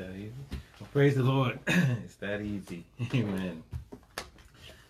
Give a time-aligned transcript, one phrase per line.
[0.00, 0.32] that easy?
[0.80, 1.58] Well, praise the Lord.
[1.66, 2.84] it's that easy.
[3.14, 3.62] Amen.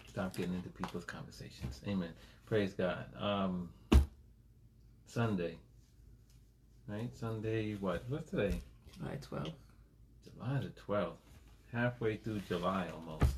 [0.09, 1.81] Stop getting into people's conversations.
[1.87, 2.11] Amen.
[2.47, 3.05] Praise God.
[3.19, 3.69] Um,
[5.07, 5.57] Sunday.
[6.87, 7.11] Right?
[7.17, 8.05] Sunday, what?
[8.09, 8.61] What's today?
[8.99, 9.53] July 12th.
[10.25, 11.13] July the 12th.
[11.73, 13.37] Halfway through July almost.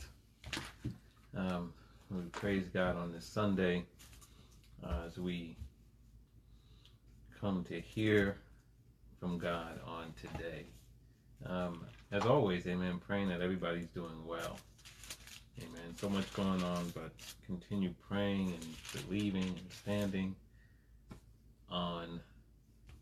[1.35, 1.73] Um,
[2.11, 3.85] we praise God on this Sunday
[4.85, 5.57] uh, as we
[7.41, 8.37] come to hear
[9.19, 10.67] from God on today.
[11.47, 14.59] Um, as always, amen, praying that everybody's doing well.
[15.59, 15.97] Amen.
[15.97, 17.13] So much going on, but
[17.47, 20.35] continue praying and believing and standing
[21.71, 22.21] on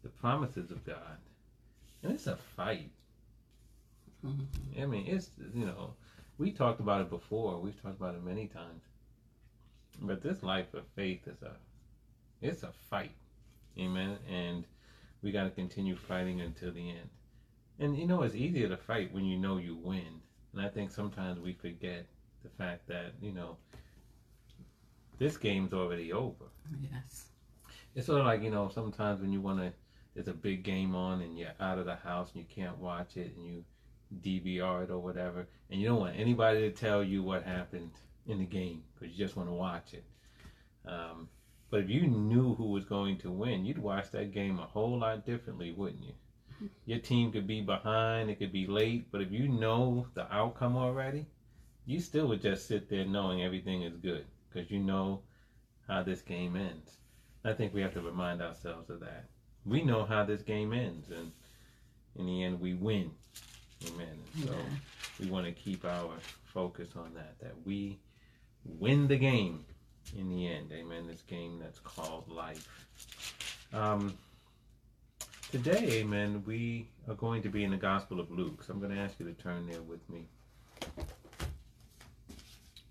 [0.02, 1.18] the promises of God.
[2.02, 2.90] And it's a fight.
[4.24, 4.82] Mm-hmm.
[4.82, 5.94] I mean, it's, you know,
[6.38, 7.58] we talked about it before.
[7.58, 8.82] We've talked about it many times.
[10.00, 11.52] But this life of faith is a,
[12.41, 13.14] it's a fight.
[13.78, 14.16] Amen.
[14.30, 14.64] And
[15.22, 17.08] we got to continue fighting until the end.
[17.81, 20.20] And you know, it's easier to fight when you know you win.
[20.53, 22.06] And I think sometimes we forget
[22.42, 23.56] the fact that, you know,
[25.19, 26.45] this game's already over.
[26.81, 27.27] Yes.
[27.95, 29.72] It's sort of like, you know, sometimes when you want to,
[30.14, 33.17] there's a big game on and you're out of the house and you can't watch
[33.17, 33.64] it and you
[34.22, 35.47] DVR it or whatever.
[35.70, 37.92] And you don't want anybody to tell you what happened
[38.27, 40.05] in the game because you just want to watch it.
[40.87, 41.28] Um,
[41.70, 44.98] but if you knew who was going to win, you'd watch that game a whole
[44.98, 46.12] lot differently, wouldn't you?
[46.86, 50.77] Your team could be behind, it could be late, but if you know the outcome
[50.77, 51.27] already,
[51.86, 55.22] you still would just sit there knowing everything is good because you know
[55.88, 56.98] how this game ends.
[57.44, 59.25] I think we have to remind ourselves of that.
[59.64, 61.33] We know how this game ends, and
[62.16, 63.11] in the end, we win.
[63.88, 64.19] Amen.
[64.34, 64.81] And so Amen.
[65.19, 67.98] we want to keep our focus on that, that we
[68.64, 69.64] win the game
[70.16, 70.70] in the end.
[70.72, 71.06] Amen.
[71.06, 72.69] This game that's called life.
[73.72, 74.14] Um,
[75.51, 78.62] today, amen, we are going to be in the Gospel of Luke.
[78.62, 80.25] So I'm going to ask you to turn there with me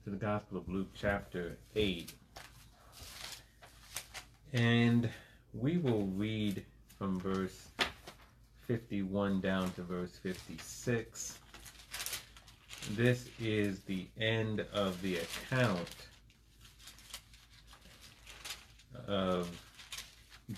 [0.03, 2.11] to the Gospel of Luke, chapter 8.
[4.51, 5.09] And
[5.53, 6.65] we will read
[6.97, 7.69] from verse
[8.67, 11.39] 51 down to verse 56.
[12.91, 15.95] This is the end of the account
[19.07, 19.49] of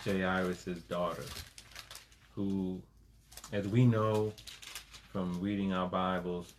[0.03, 1.23] Jairus' daughter,
[2.35, 2.81] who,
[3.51, 4.33] as we know
[5.11, 6.53] from reading our Bibles,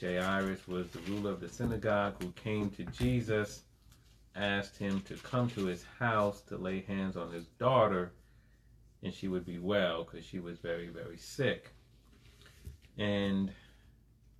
[0.00, 3.62] Jairus was the ruler of the synagogue who came to Jesus,
[4.34, 8.12] asked him to come to his house to lay hands on his daughter,
[9.02, 11.70] and she would be well because she was very, very sick.
[12.98, 13.50] And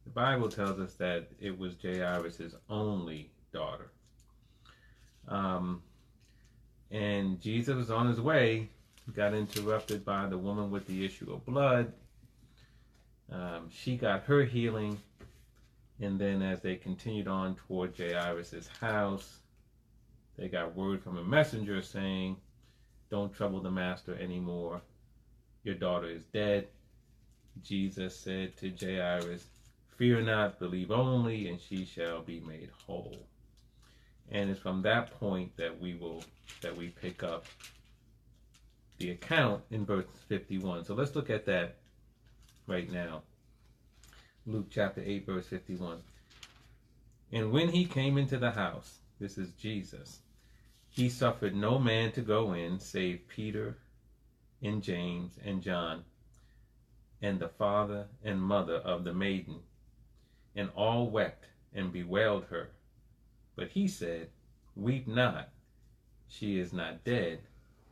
[0.04, 3.91] the Bible tells us that it was Jairus' only daughter.
[5.28, 5.82] Um,
[6.91, 8.69] and Jesus was on his way,
[9.15, 11.93] got interrupted by the woman with the issue of blood.
[13.31, 14.98] Um, she got her healing,
[16.00, 19.38] and then as they continued on toward Jairus' house,
[20.37, 22.37] they got word from a messenger saying,
[23.10, 24.81] Don't trouble the master anymore.
[25.62, 26.69] Your daughter is dead.
[27.62, 29.47] Jesus said to Jairus,
[29.97, 33.27] Fear not, believe only, and she shall be made whole.
[34.31, 36.25] And it's from that point that we will
[36.62, 37.44] that we pick up
[39.00, 40.84] the account in verse 51.
[40.84, 41.77] So let's look at that
[42.66, 43.22] right now.
[44.47, 45.99] Luke chapter 8, verse 51.
[47.33, 50.21] And when he came into the house, this is Jesus,
[50.91, 53.78] he suffered no man to go in save Peter
[54.62, 56.05] and James and John
[57.22, 59.60] and the father and mother of the maiden.
[60.55, 62.69] And all wept and bewailed her.
[63.56, 64.28] But he said,
[64.77, 65.49] Weep not,
[66.28, 67.41] she is not dead,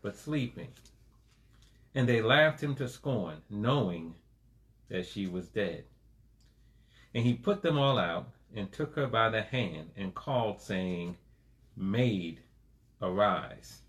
[0.02, 0.68] but sleeping.
[1.98, 4.14] And they laughed him to scorn, knowing
[4.88, 5.82] that she was dead.
[7.12, 11.16] And he put them all out, and took her by the hand, and called, saying,
[11.76, 12.38] Maid,
[13.02, 13.82] arise.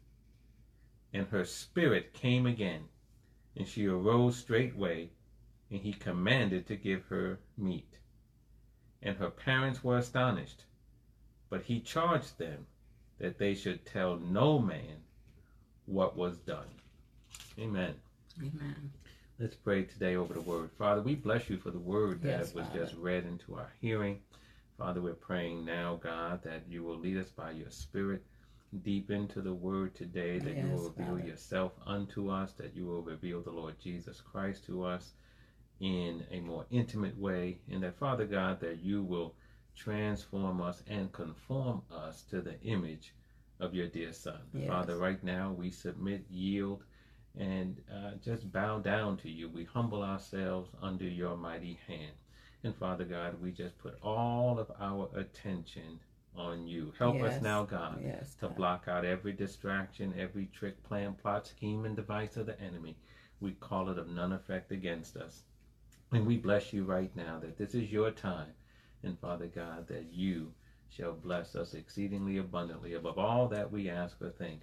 [1.14, 2.86] And her spirit came again,
[3.56, 5.12] and she arose straightway,
[5.70, 8.00] and he commanded to give her meat.
[9.04, 10.66] And her parents were astonished,
[11.48, 12.66] but he charged them
[13.20, 15.04] that they should tell no man
[15.86, 16.79] what was done.
[17.60, 17.96] Amen.
[18.40, 18.92] Amen.
[19.38, 20.70] Let's pray today over the word.
[20.78, 22.80] Father, we bless you for the word that Yes, was Father.
[22.86, 24.20] just read into our hearing.
[24.78, 28.24] Father, we're praying now, God, that you will lead us by your spirit
[28.84, 31.28] deep into the word today, that you will reveal Father.
[31.28, 35.12] yourself unto us, that you will reveal the Lord Jesus Christ to us
[35.82, 39.34] in a more intimate way, and that, Father God, that you will
[39.76, 43.14] transform us and conform us to the image
[43.60, 44.40] of your dear Son.
[44.54, 44.68] Yes.
[44.68, 46.84] Father, right now we submit, yield,
[47.38, 49.50] and uh, just bow down to you.
[49.50, 52.14] We humble ourselves under your mighty hand.
[52.64, 56.00] And Father God, we just put all of our attention
[56.36, 56.94] on you.
[56.98, 57.36] Help Yes.
[57.38, 58.36] us now, God, Yes.
[58.36, 58.56] to God.
[58.56, 62.98] block out every distraction, every trick, plan, plot, scheme, and device of the enemy.
[63.40, 65.44] We call it of none effect against us.
[66.12, 68.54] And we bless you right now that this is your time.
[69.04, 70.54] And Father God, that you
[70.90, 74.62] shall bless us exceedingly abundantly above all that we ask or think,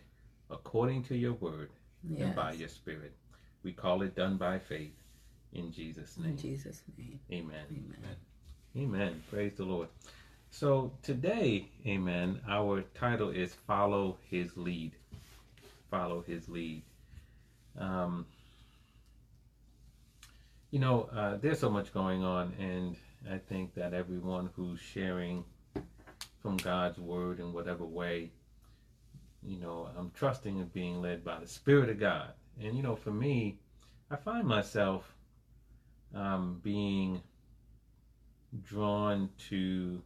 [0.51, 1.71] according to your word
[2.19, 3.13] and by your spirit.
[3.63, 4.93] We call it done by faith.
[5.53, 6.37] In Jesus' In name.
[6.37, 7.19] Jesus' name.
[7.33, 7.65] Amen.
[7.71, 8.17] Amen.
[8.77, 9.23] Amen.
[9.31, 9.89] Praise the Lord.
[10.51, 14.93] So today, amen, our title is Follow His Lead.
[15.91, 16.83] Follow His Lead.
[17.79, 18.27] Um,
[20.71, 22.97] you know, uh, there's so much going on, and
[23.31, 25.45] I think that everyone who's sharing
[26.41, 28.31] from God's Word in whatever way,
[29.47, 32.33] you know, I'm trusting and being led by the Spirit of God.
[32.61, 33.59] And, you know, for me,
[34.11, 35.15] I find myself
[36.15, 37.21] um, being
[38.65, 40.03] drawn to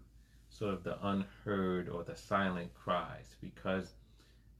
[0.48, 3.94] sort of the unheard or the silent cries because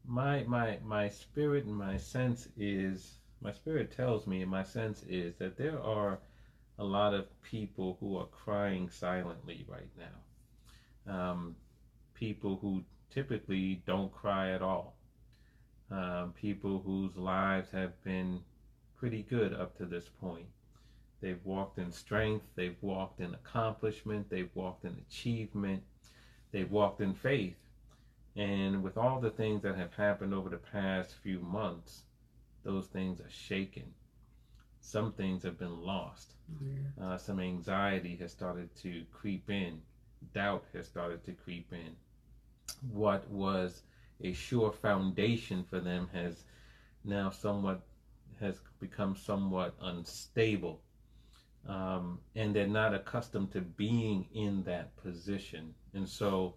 [0.06, 5.02] my my my spirit and my sense is my spirit tells me and my sense
[5.08, 6.18] is that there are
[6.78, 11.56] a lot of people who are crying silently right now um,
[12.14, 12.82] people who
[13.12, 14.94] typically don't cry at all
[15.90, 18.40] um, people whose lives have been
[18.96, 20.46] pretty good up to this point
[21.20, 25.82] They've walked in strength, they've walked in accomplishment, they've walked in achievement,
[26.50, 27.56] they've walked in faith.
[28.36, 32.04] And with all the things that have happened over the past few months,
[32.64, 33.92] those things are shaken.
[34.80, 36.32] Some things have been lost.
[36.60, 37.04] Yeah.
[37.04, 39.82] Uh, some anxiety has started to creep in,
[40.32, 41.96] doubt has started to creep in.
[42.92, 43.82] What was
[44.20, 46.44] a sure foundation for them has
[47.04, 47.82] now somewhat
[48.40, 50.80] has become somewhat unstable
[51.68, 55.74] um, and they're not accustomed to being in that position.
[55.94, 56.54] And so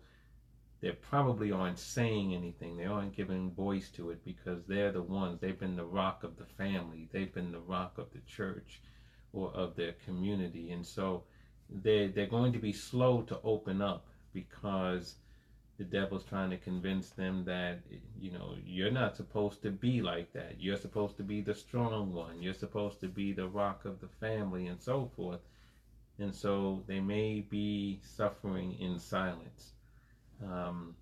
[0.82, 2.78] they probably aren't saying anything.
[2.78, 5.40] They aren't giving voice to it because they're the ones.
[5.40, 7.10] They've been the rock of the family.
[7.12, 8.82] They've been the rock of the church
[9.34, 10.72] or of their community.
[10.72, 11.24] And so
[11.70, 15.16] they they're going to be slow to open up because
[15.78, 17.80] the devil's trying to convince them that
[18.20, 20.60] you know you're not supposed to be like that.
[20.60, 22.42] You're supposed to be the strong one.
[22.42, 25.40] You're supposed to be the rock of the family and so forth.
[26.20, 29.74] And so they may be suffering in silence.
[30.44, 30.96] Um,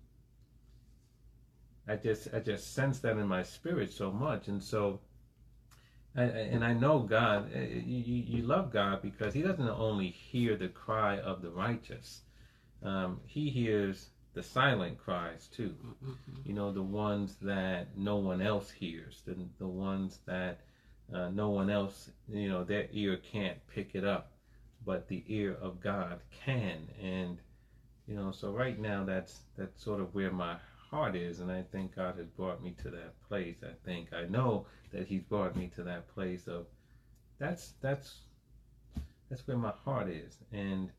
[1.88, 4.48] i just i just sense that in my spirit so much.
[4.48, 5.00] And so
[6.16, 10.56] I, and I know God, you, you you love God because He doesn't only hear
[10.56, 12.22] the cry of the righteous,
[12.82, 15.74] um, He hears the silent cries too.
[16.04, 16.46] Mhm.
[16.46, 20.60] You know, the ones that no one else hears, the, the ones that
[21.12, 24.32] uh, no one else, you know, their ear can't pick it up,
[24.86, 26.88] but the ear of God can.
[27.00, 27.38] And,
[28.06, 30.56] you know, so right now that's, that's sort of where my
[30.90, 31.40] heart is.
[31.40, 33.56] And I think God has brought me to that place.
[33.62, 36.66] I think, I know that He's brought me to that place of
[37.38, 38.20] that's, that's,
[39.28, 40.38] that's where my heart is.
[40.52, 40.90] And,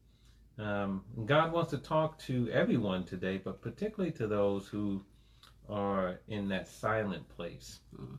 [0.57, 5.03] um, God wants to talk to everyone today, but particularly to those who
[5.69, 7.79] are in that silent place.
[7.95, 8.17] Mhm.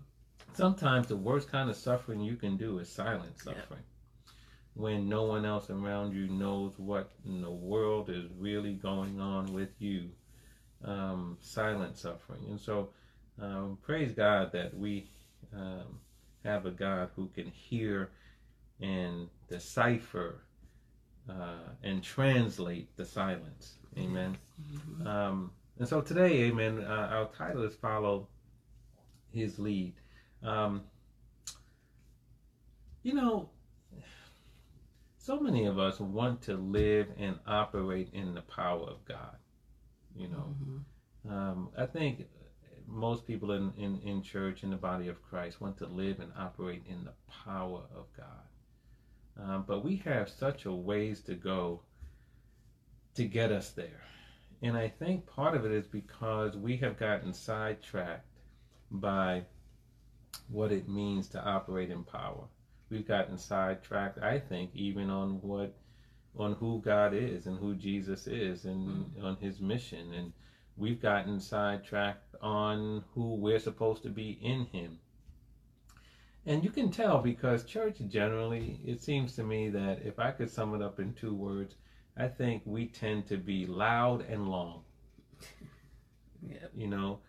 [0.52, 3.54] Sometimes the worst kind of suffering you can do is silent Yeah.
[3.54, 3.82] suffering.
[4.74, 9.52] When no one else around you knows what in the world is really going on
[9.52, 10.10] with you.
[10.82, 12.44] Um, silent suffering.
[12.48, 12.92] And so,
[13.38, 15.08] um, praise God that we
[15.52, 16.00] um,
[16.44, 18.10] have a God who can hear
[18.80, 20.42] and decipher
[21.28, 23.78] uh, and translate the silence.
[23.98, 24.36] Amen.
[24.60, 25.06] Mhm.
[25.06, 28.28] Um, and so today, amen, uh, our title is Follow
[29.30, 29.94] His Lead.
[30.42, 30.82] Um,
[33.02, 33.50] you know,
[35.18, 39.36] so many of us want to live and operate in the power of God.
[40.14, 41.30] You know, Mhm.
[41.30, 42.28] um, I think
[42.86, 46.32] most people in, in, in church, in the body of Christ, want to live and
[46.36, 48.46] operate in the power of God.
[49.40, 51.80] Um, but we have such a ways to go
[53.14, 54.02] to get us there.
[54.62, 58.40] And I think part of it is because we have gotten sidetracked
[58.90, 59.44] by
[60.48, 62.44] what it means to operate in power.
[62.90, 65.74] We've gotten sidetracked, I think, even on what
[66.36, 70.32] on who God is and who Jesus is and on his mission and
[70.76, 74.98] we've gotten sidetracked on who we're supposed to be in him.
[76.46, 80.50] And you can tell because church generally, it seems to me that if I could
[80.50, 81.74] sum it up in two words,
[82.16, 84.82] I think we tend to be loud and long.
[86.46, 86.72] Yep.
[86.76, 87.20] You know,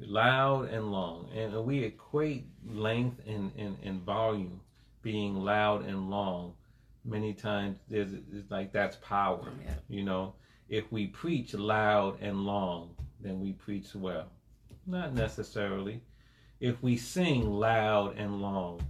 [0.00, 4.60] loud and long, and we equate length and, and, and volume
[5.02, 6.54] being loud and long.
[7.04, 9.52] Many times, there's it's like that's power.
[9.64, 9.74] Yeah.
[9.88, 10.34] You know,
[10.68, 14.30] if we preach loud and long, then we preach well.
[14.86, 16.00] Not necessarily.
[16.64, 18.80] If we sing loud and long,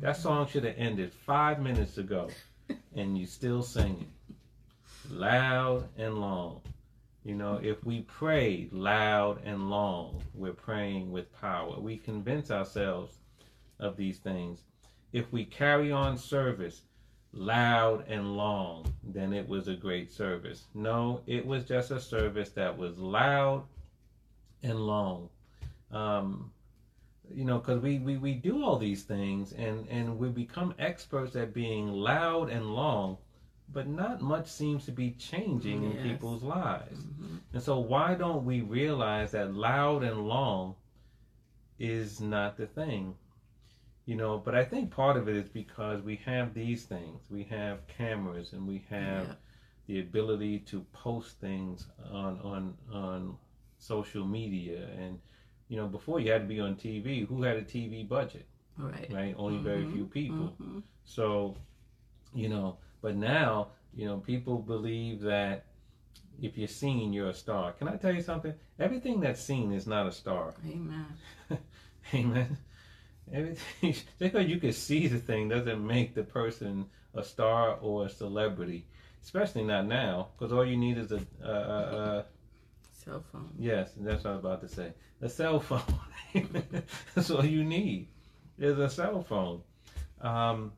[0.00, 2.28] that song should have ended five minutes ago,
[2.96, 4.10] and you still singing
[5.08, 6.60] loud and long.
[7.24, 11.78] You know, if we pray loud and long, we're praying with power.
[11.78, 13.18] We convince ourselves
[13.78, 14.64] of these things.
[15.12, 16.82] If we carry on service
[17.32, 20.64] loud and long, then it was a great service.
[20.74, 23.62] No, it was just a service that was loud
[24.64, 25.28] and long.
[25.92, 26.50] Um,
[27.32, 31.36] you know, because we, we, we do all these things and, and we become experts
[31.36, 33.16] at being loud and long,
[33.72, 37.00] but not much seems to be changing in people's lives.
[37.04, 37.40] Mhm.
[37.52, 40.74] And so, why don't we realize that loud and long
[41.78, 43.14] is not the thing?
[44.06, 47.22] You know, but I think part of it is because we have these things.
[47.30, 49.34] We have cameras and we have Yeah.
[49.86, 53.38] the ability to post things on on on
[53.78, 55.18] social media and
[55.74, 58.46] you know before you had to be on TV who had a TV budget
[58.78, 59.10] Right.
[59.12, 59.92] right only very Mhm.
[59.92, 60.82] few people Mhm.
[61.04, 61.56] so
[62.32, 65.64] you know but now you know people believe that
[66.40, 69.84] if you're seen you're a star can I tell you something everything that's seen is
[69.88, 71.06] not a star Amen.
[72.14, 72.56] Amen.
[73.32, 78.06] Everything just because you can see the thing doesn't make the person a star or
[78.06, 78.86] a celebrity,
[79.22, 82.26] especially not now, because all you need is a, a
[83.04, 83.50] Cell phone.
[83.58, 85.82] yes, that's what I was about to say, a cell phone.
[87.14, 88.08] that's all you need
[88.58, 89.60] is a cell phone.
[90.20, 90.72] Um,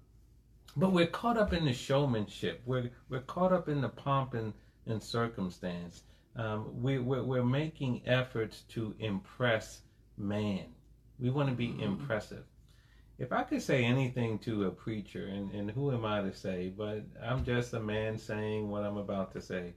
[0.76, 2.62] but we're caught up in the showmanship.
[2.66, 4.52] We're we're caught up in the pomp and,
[4.86, 6.02] and circumstance.
[6.36, 9.80] Um, we, we're, we're making efforts to impress
[10.18, 10.66] man.
[11.18, 11.80] We want to be Mhm.
[11.82, 12.44] impressive.
[13.18, 16.68] If I could say anything to a preacher, and, and who am I to say,
[16.76, 19.72] but I'm just a man saying what I'm about to say.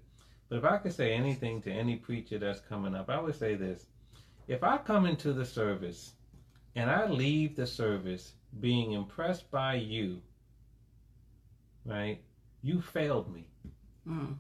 [0.49, 3.55] But if I could say anything to any preacher that's coming up, I would say
[3.55, 3.85] this.
[4.47, 6.13] If I come into the service
[6.75, 10.21] and I leave the service being impressed by you,
[11.85, 12.19] right,
[12.63, 13.47] you failed me.
[14.07, 14.35] Mm.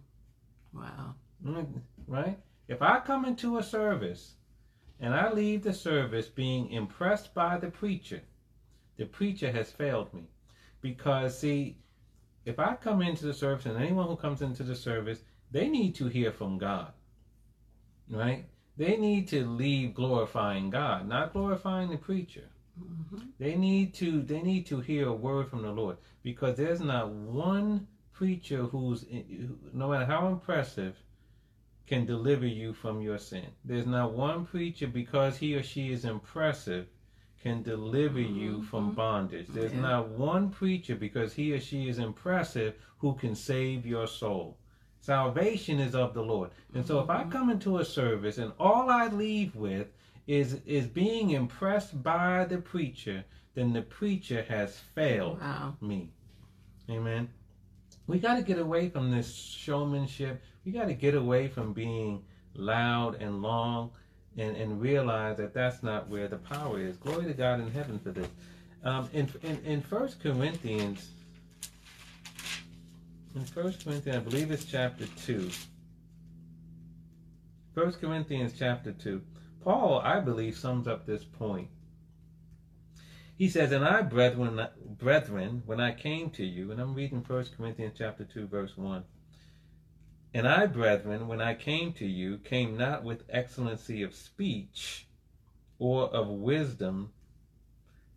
[0.73, 1.13] Wow.
[1.45, 2.39] Mm, right?
[2.67, 4.33] If I come into a service
[4.99, 8.21] and I leave the service being impressed by the preacher,
[8.97, 10.23] the preacher has failed me.
[10.81, 11.77] Because, see,
[12.45, 15.95] if I come into the service and anyone who comes into the service, they need
[15.95, 16.93] to hear from God,
[18.09, 18.45] right?
[18.77, 22.47] They need to leave glorifying God, not glorifying the preacher.
[22.77, 26.81] hmm They need to they need to hear a word from the Lord because there's
[26.81, 29.05] not one preacher who's
[29.73, 30.95] no matter how impressive
[31.87, 33.47] can deliver you from your sin.
[33.65, 36.87] There's not one preacher because he or she is impressive
[37.41, 38.95] can deliver you from Mhm.
[38.95, 39.47] bondage.
[39.47, 39.81] There's Yeah.
[39.81, 44.58] not one preacher because he or she is impressive who can save your soul.
[45.01, 46.51] Salvation is of the Lord.
[46.73, 47.31] And so if I Mhm.
[47.31, 49.87] come into a service and all I leave with
[50.27, 53.23] is is being impressed by the preacher,
[53.55, 55.75] then the preacher has failed Wow.
[55.81, 56.11] me.
[56.89, 57.29] Amen.
[58.07, 60.41] We got to get away from this showmanship.
[60.65, 62.23] We got to get away from being
[62.55, 63.91] loud and long
[64.37, 66.97] and, and realize that that's not where the power is.
[66.97, 68.29] Glory to God in heaven for this.
[68.83, 71.11] Um, in, in, in 1 Corinthians,
[73.35, 75.49] in 1 Corinthians, I believe it's chapter 2.
[77.75, 79.21] 1 Corinthians chapter 2.
[79.63, 81.69] Paul, I believe, sums up this point.
[83.37, 84.67] He says, And I, brethren,
[84.97, 89.03] brethren, when I came to you, and I'm reading 1 Corinthians chapter 2, verse 1.
[90.33, 95.07] And I, brethren, when I came to you, came not with excellency of speech
[95.77, 97.11] or of wisdom,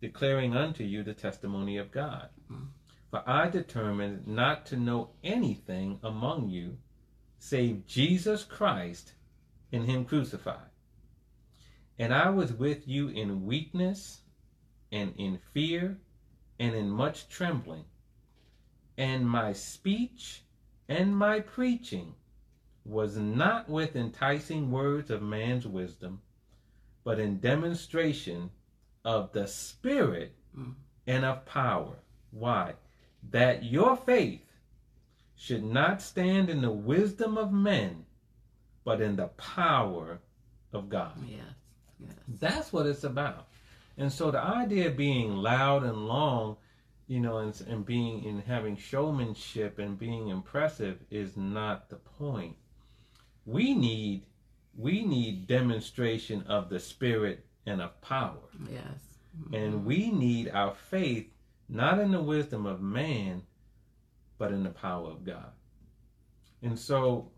[0.01, 2.29] declaring unto you the testimony of God.
[2.51, 2.67] Mm.
[3.13, 6.79] For I determined not to know anything among you
[7.37, 9.13] save Jesus Christ
[9.71, 10.71] and Him crucified.
[11.99, 14.21] And I was with you in weakness
[14.91, 15.99] and in fear
[16.59, 17.85] and in much trembling.
[18.97, 20.41] And my speech
[20.89, 22.15] and my preaching
[22.83, 26.19] was not with enticing words of man's wisdom,
[27.03, 28.49] but in demonstration
[29.05, 30.73] of the Spirit Mm.
[31.05, 31.99] and of power.
[32.31, 32.73] Why?
[33.31, 34.41] That your faith
[35.35, 38.05] should not stand in the wisdom of men,
[38.83, 40.19] but in the power
[40.71, 41.13] of God.
[41.27, 41.39] Yes.
[41.99, 42.13] Yes.
[42.39, 43.47] That's what it's about.
[43.97, 46.57] And so the idea of being loud and long,
[47.07, 52.55] you know, and, and being and having showmanship and being impressive is not the point.
[53.45, 54.25] We need
[54.75, 58.49] we need demonstration of the Spirit and of power.
[58.71, 58.83] Yes.
[59.51, 59.85] And mm-hmm.
[59.85, 61.27] we need our faith
[61.69, 63.41] not in the wisdom of man,
[64.37, 65.51] but in the power of God.
[66.61, 67.31] And so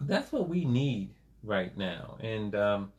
[0.00, 2.18] that's what we need right now.
[2.20, 2.92] And, um,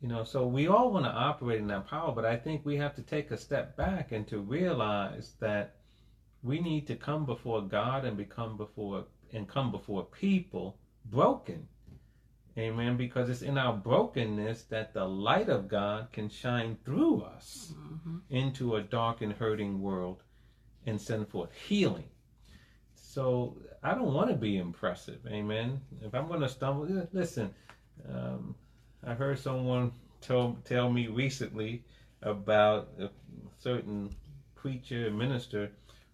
[0.00, 2.76] you know, so we all want to operate in that power, but I think we
[2.76, 5.76] have to take a step back and to realize that
[6.42, 11.66] we need to come before God and become before and come before people broken.
[12.58, 12.96] Amen.
[12.96, 18.16] Because it's in our brokenness that the light of God can shine through us Mm-hmm.
[18.30, 20.22] into a dark and hurting world
[20.86, 22.08] and send forth healing.
[22.94, 25.20] So I don't want to be impressive.
[25.28, 25.80] Amen.
[26.02, 27.54] If I'm going to stumble, listen,
[28.08, 28.54] um,
[29.06, 31.84] I heard someone tell, tell me recently
[32.22, 33.10] about a
[33.58, 34.10] certain
[34.54, 35.70] preacher, minister,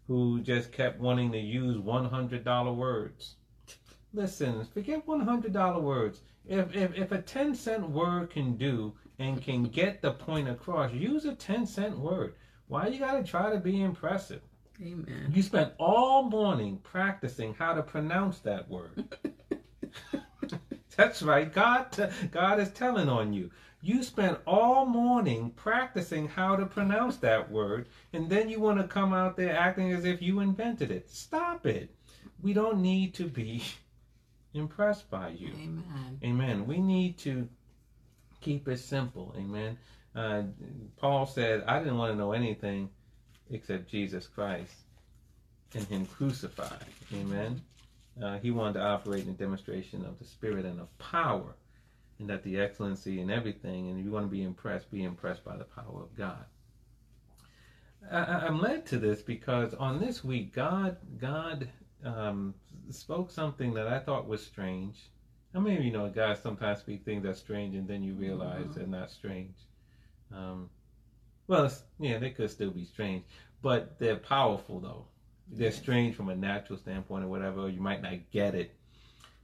[0.06, 3.34] who just kept wanting to use $100 words.
[4.12, 6.20] Listen, forget $100 words.
[6.46, 10.92] If, if, if a 10 cent word can do and can get the point across,
[10.92, 12.34] use a 10 cent word.
[12.68, 14.40] Why you got to try to be impressive?
[14.80, 15.30] Amen.
[15.34, 19.04] You spent all morning practicing how to pronounce that word.
[20.96, 21.52] That's right.
[21.52, 23.50] God, God is telling on you.
[23.80, 28.88] You spent all morning practicing how to pronounce that word, and then you want to
[28.88, 31.08] come out there acting as if you invented it.
[31.10, 31.94] Stop it.
[32.42, 33.62] We don't need to be
[34.54, 35.48] impressed by you.
[35.48, 36.18] Amen.
[36.24, 36.66] Amen.
[36.66, 37.48] We need to
[38.40, 39.34] keep it simple.
[39.36, 39.78] Amen.
[40.14, 40.42] Uh,
[40.96, 42.90] Paul said, I didn't want to know anything
[43.50, 44.74] except Jesus Christ
[45.74, 46.84] and Him crucified.
[47.14, 47.60] Amen.
[48.22, 51.54] Uh, he wanted to operate in a demonstration of the Spirit and of power,
[52.18, 53.90] and that the excellency in everything.
[53.90, 56.44] And if you want to be impressed, be impressed by the power of God.
[58.10, 61.68] I, I'm led to this because on this week, God, God
[62.04, 62.54] um,
[62.90, 65.10] spoke something that I thought was strange.
[65.54, 68.74] I mean, you know, guys sometimes speak things that's strange, and then you realize Mhm.
[68.74, 69.56] they're not strange.
[70.32, 70.70] Um,
[71.46, 73.24] well, it's, yeah, they could still be strange,
[73.62, 75.06] but they're powerful though.
[75.48, 75.76] They're Yes.
[75.76, 77.68] strange from a natural standpoint or whatever.
[77.68, 78.74] You might not get it,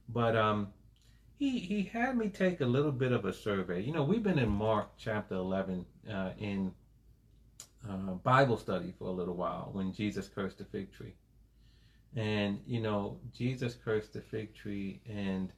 [0.09, 0.71] but um,
[1.37, 3.81] he he had me take a little bit of a survey.
[3.81, 6.73] You know, we've been in Mark chapter eleven uh, in
[7.87, 11.13] uh, Bible study for a little while when Jesus cursed the fig tree,
[12.15, 15.51] and you know Jesus cursed the fig tree, and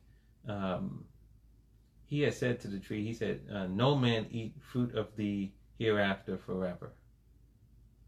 [0.47, 1.05] um,
[2.05, 5.53] he had said to the tree, he said, uh, "No man eat fruit of thee
[5.77, 6.91] hereafter forever."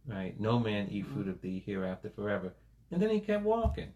[0.07, 0.39] Right?
[0.39, 2.53] No man eat fruit of thee hereafter forever.
[2.91, 3.93] And then he kept walking.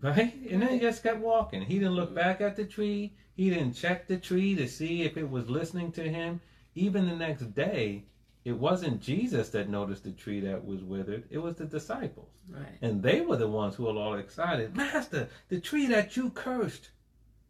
[0.00, 0.34] Right?
[0.50, 1.60] And then he just kept walking.
[1.60, 3.12] He didn't look back at the tree.
[3.36, 6.40] He didn't check the tree to see if it was listening to him.
[6.74, 8.04] Even the next day,
[8.44, 12.28] it wasn't Jesus that noticed the tree that was withered, it was the disciples.
[12.48, 12.78] Right.
[12.80, 14.74] And they were the ones who were all excited.
[14.74, 16.90] Master, the tree that you cursed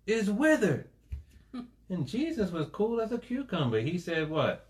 [0.07, 0.89] is withered.
[1.89, 3.81] and Jesus was cool as a cucumber.
[3.81, 4.67] He said, What?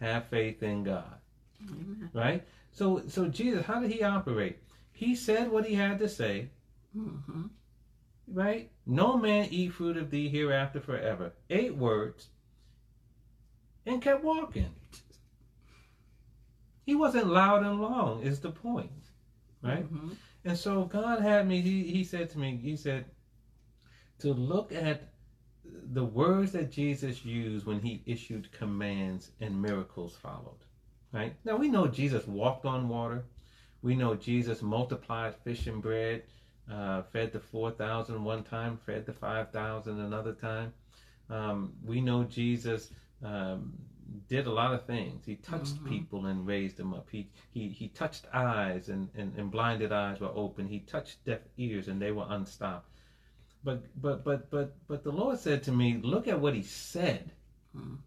[0.00, 1.14] Have faith in God.
[1.62, 2.10] Amen.
[2.12, 2.44] Right?
[2.72, 4.58] So so Jesus, how did he operate?
[4.92, 6.48] He said what he had to say,
[6.96, 7.42] Mm-hmm.
[8.32, 8.70] right?
[8.86, 11.32] No man eat fruit of thee hereafter forever.
[11.50, 12.28] Eight words
[13.86, 14.74] and kept walking.
[16.86, 18.90] He wasn't loud and long, is the point.
[19.60, 19.84] Right?
[19.84, 20.12] Mm-hmm.
[20.44, 23.04] And so God had me, he, he said to me, he said,
[24.20, 25.12] to look at
[25.92, 30.62] the words that Jesus used when he issued commands and miracles followed.
[31.12, 31.34] Right?
[31.44, 33.24] Now we know Jesus walked on water.
[33.82, 36.22] We know Jesus multiplied fish and bread,
[36.72, 40.72] uh, fed the 4,000 one time, fed the 5,000 another time.
[41.28, 42.90] Um, we know Jesus
[43.24, 43.72] um,
[44.28, 45.24] did a lot of things.
[45.24, 45.88] He touched Mhm.
[45.88, 47.08] people and raised them up.
[47.10, 50.66] He he, he touched eyes and, and, and blinded eyes were open.
[50.68, 52.90] He touched deaf ears and they were unstopped.
[53.64, 57.32] But but but but but the Lord said to me, look at what he said.
[57.76, 57.98] Mm.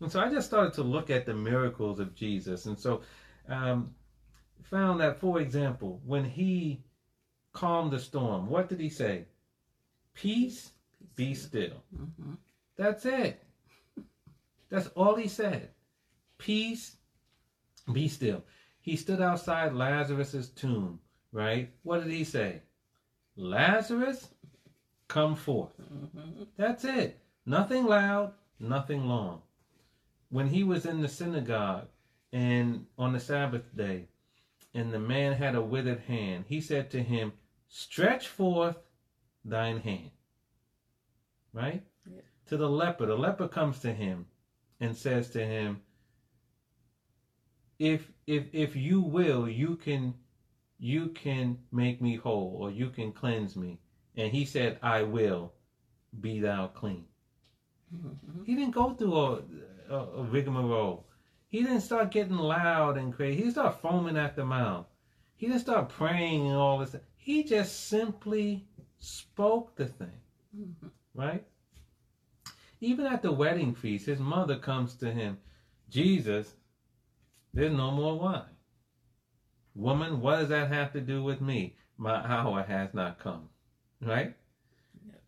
[0.00, 2.66] And so I just started to look at the miracles of Jesus.
[2.66, 3.02] And so
[3.48, 3.94] um,
[4.62, 6.82] found that, for example, when he
[7.52, 9.26] calmed the storm, what did he say?
[10.14, 10.72] Peace,
[11.14, 11.82] be still.
[11.96, 12.34] Mm-hmm.
[12.76, 13.42] That's it.
[14.72, 15.68] That's all he said.
[16.38, 16.96] Peace,
[17.92, 18.42] be still.
[18.80, 20.98] He stood outside Lazarus's tomb,
[21.30, 21.70] right?
[21.82, 22.62] What did he say?
[23.36, 24.30] Lazarus,
[25.08, 25.74] come forth.
[25.78, 26.44] Mm-hmm.
[26.56, 27.20] That's it.
[27.44, 29.42] Nothing loud, nothing long.
[30.30, 31.88] When he was in the synagogue
[32.32, 34.06] and on the Sabbath day,
[34.72, 37.34] and the man had a withered hand, he said to him,
[37.68, 38.78] Stretch forth
[39.44, 40.12] thine hand.
[41.52, 41.82] Right?
[42.10, 42.22] Yeah.
[42.46, 43.04] To the leper.
[43.04, 44.24] The leper comes to him
[44.82, 45.82] and says to him,
[47.78, 50.14] If if if you will, you can
[50.78, 53.78] you can make me whole or you can cleanse me.
[54.16, 55.52] And he said, I will
[56.20, 57.06] be thou clean.
[57.94, 58.44] Mhm.
[58.46, 59.42] He didn't go through a,
[59.90, 61.06] a, a rigmarole.
[61.48, 63.36] He didn't start getting loud and crazy.
[63.36, 64.86] He didn't start foaming at the mouth.
[65.36, 66.96] He didn't start praying and all this.
[67.16, 68.66] He just simply
[68.98, 70.20] spoke the thing,
[70.56, 70.90] Mhm.
[71.14, 71.46] right?
[72.82, 75.38] Even at the wedding feast, his mother comes to him,
[75.88, 76.52] Jesus,
[77.54, 78.56] there's no more wine.
[79.76, 81.76] Woman, what does that have to do with me?
[81.96, 83.48] My hour has not come,
[84.00, 84.34] right?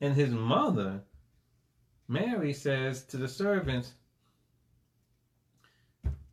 [0.00, 1.04] And his mother,
[2.08, 3.92] Mary, says to the servants,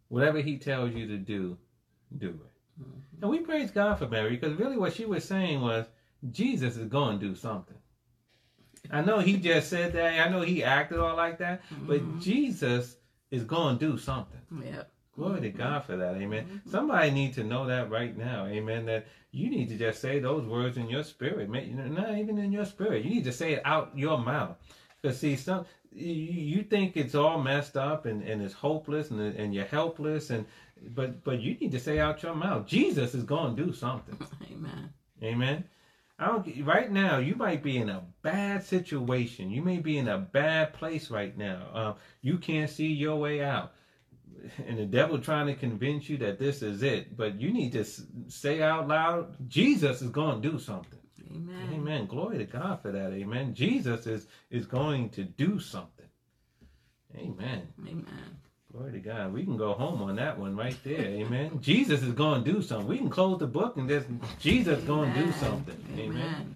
[0.08, 1.56] whatever he tells you to do,
[2.18, 2.82] do it.
[2.82, 3.02] Mhm.
[3.22, 5.86] And we praise God for Mary because really what she was saying was
[6.32, 7.78] Jesus is going to do something.
[8.90, 10.26] I know he just said that.
[10.26, 12.22] I know he acted all like that, but Mhm.
[12.22, 12.98] Jesus
[13.30, 14.40] is going to do something.
[14.64, 14.92] Yep.
[15.16, 15.58] Glory to Mhm.
[15.58, 16.16] God for that.
[16.16, 16.46] Amen.
[16.66, 16.72] Mhm.
[16.72, 18.46] Somebody need to know that right now.
[18.48, 18.86] Amen.
[18.86, 21.50] That you need to just say those words in your spirit.
[21.50, 23.04] May- you know, Not even in your spirit.
[23.06, 24.58] You need to say it out your mouth.
[25.02, 29.20] Because see, some you, you think it's all messed up and, and it's hopeless and,
[29.20, 30.46] and you're helpless and
[30.96, 32.66] but but you need to say out your mouth.
[32.66, 34.18] Jesus is going to do something.
[34.52, 34.90] Amen.
[35.22, 35.64] Amen.
[36.22, 36.66] I don't.
[36.66, 39.50] Right now, you might be in a bad situation.
[39.50, 41.68] You may be in a bad place right now.
[41.74, 43.74] Uh, you can't see your way out,
[44.68, 47.18] and the devil trying to convince you that this is it.
[47.18, 47.84] But you need to
[48.28, 51.00] say out loud, Jesus is going to do something.
[51.36, 51.70] Amen.
[51.74, 52.06] Amen.
[52.06, 53.14] Glory to God for that.
[53.14, 53.56] Amen.
[53.56, 56.06] Jesus is is going to do something.
[57.18, 57.68] Amen.
[57.88, 58.41] Amen.
[58.72, 59.34] Glory to God.
[59.34, 61.02] We can go home on that one right there.
[61.02, 61.60] Amen.
[61.62, 62.88] Jesus is going to do something.
[62.88, 64.08] We can close the book and just
[64.40, 65.78] Jesus going to do something.
[65.94, 66.10] Amen.
[66.10, 66.56] Amen.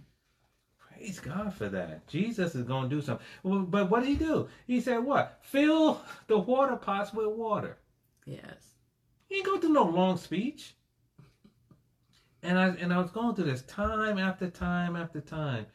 [0.80, 2.08] Praise God for that.
[2.08, 3.26] Jesus is going to do something.
[3.44, 4.48] Well, but what did he do?
[4.66, 5.40] He said, "What?
[5.42, 7.78] Fill the water pots with water."
[8.26, 8.76] Yes.
[9.28, 10.76] He ain't going to do no long speech.
[12.44, 15.66] And I and I was going through this time after time after time.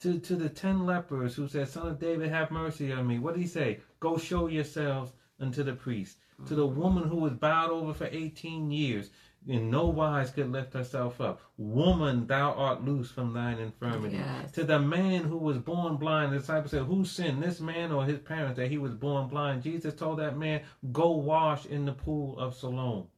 [0.00, 3.18] To to the ten lepers who said, Son of David, have mercy on me.
[3.18, 3.80] What did he say?
[4.00, 6.18] Go show yourselves unto the priest.
[6.46, 9.10] To the woman who was bowed over for eighteen years,
[9.46, 11.40] in no wise could lift herself up.
[11.56, 14.16] Woman, thou art loose from thine infirmity.
[14.16, 14.52] Yes.
[14.52, 18.04] To the man who was born blind, the disciple said, Who sinned, this man or
[18.04, 19.62] his parents, that he was born blind?
[19.62, 23.08] Jesus told that man, Go wash in the pool of Siloam.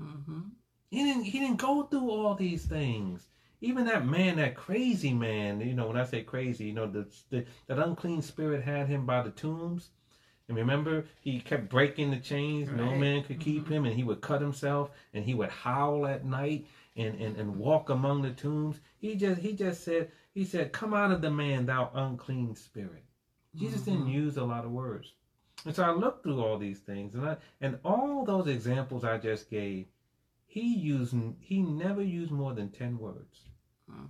[0.00, 0.40] Mm-hmm.
[0.90, 3.26] He didn't he didn't go through all these things.
[3.60, 7.06] Even that man, that crazy man, you know, when I say crazy, you know, the,
[7.30, 9.90] the that unclean spirit had him by the tombs.
[10.48, 12.70] And remember, he kept breaking the chains.
[12.70, 13.70] No man could keep Mhm.
[13.70, 17.56] him, and he would cut himself, and he would howl at night and, and, and
[17.58, 18.80] walk among the tombs.
[18.98, 23.04] He just he just said he said, "Come out of the man, thou unclean spirit."
[23.54, 24.12] Jesus didn't Mhm.
[24.12, 25.12] use a lot of words,
[25.66, 29.18] and so I looked through all these things, and I and all those examples I
[29.18, 29.86] just gave,
[30.46, 33.44] he used he never used more than ten words.
[33.90, 34.08] Mm.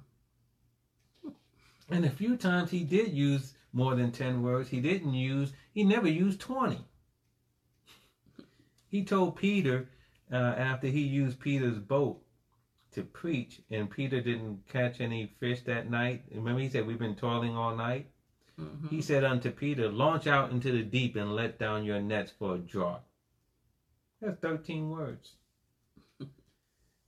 [1.91, 4.69] And a few times he did use more than 10 words.
[4.69, 6.77] He didn't use, he never used 20.
[8.89, 9.89] He told Peter,
[10.29, 12.21] uh, after he used Peter's boat
[12.95, 16.25] to preach, and Peter didn't catch any fish that night.
[16.35, 18.11] Remember, he said, We've been toiling all night.
[18.61, 18.89] Mm-hmm.
[18.89, 22.57] He said unto Peter, Launch out into the deep and let down your nets for
[22.57, 23.03] a draught.
[24.21, 25.35] That's 13 words.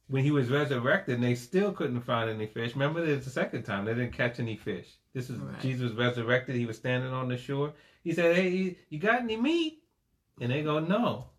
[0.07, 2.75] When he was resurrected, and they still couldn't find any fish.
[2.75, 4.87] Remember, there's the second time they didn't catch any fish.
[5.13, 5.61] This is Right.
[5.61, 6.55] Jesus resurrected.
[6.57, 7.75] He was standing on the shore.
[8.05, 9.83] He said, Hey, you got any meat?
[10.41, 11.31] And they go, No.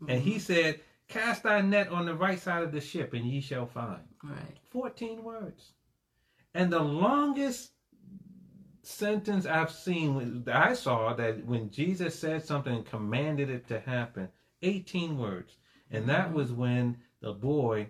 [0.00, 0.28] And Mm-hmm.
[0.28, 3.66] he said, Cast thy net on the right side of the ship, and ye shall
[3.66, 4.02] find.
[4.22, 4.58] Right.
[4.70, 5.72] 14 words.
[6.54, 7.70] And the longest
[8.82, 14.28] sentence I've seen, I saw that when Jesus said something and commanded it to happen,
[14.62, 15.56] 18 words.
[15.90, 16.34] And that Mhm.
[16.34, 17.88] was when the boy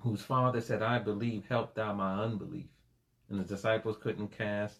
[0.00, 2.68] whose father said, I believe, help thou my unbelief.
[3.30, 4.78] And the disciples couldn't cast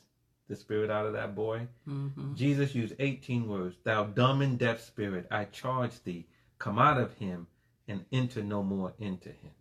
[0.49, 1.67] the spirit out of that boy.
[1.89, 2.35] Mm-hmm.
[2.35, 3.77] Jesus used 18 words.
[3.83, 6.27] Thou dumb and deaf spirit, I charge thee,
[6.59, 7.47] come out of him
[7.89, 9.53] and enter no more into him.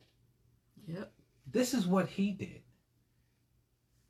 [0.87, 1.11] Yep.
[1.51, 2.61] This is what he did.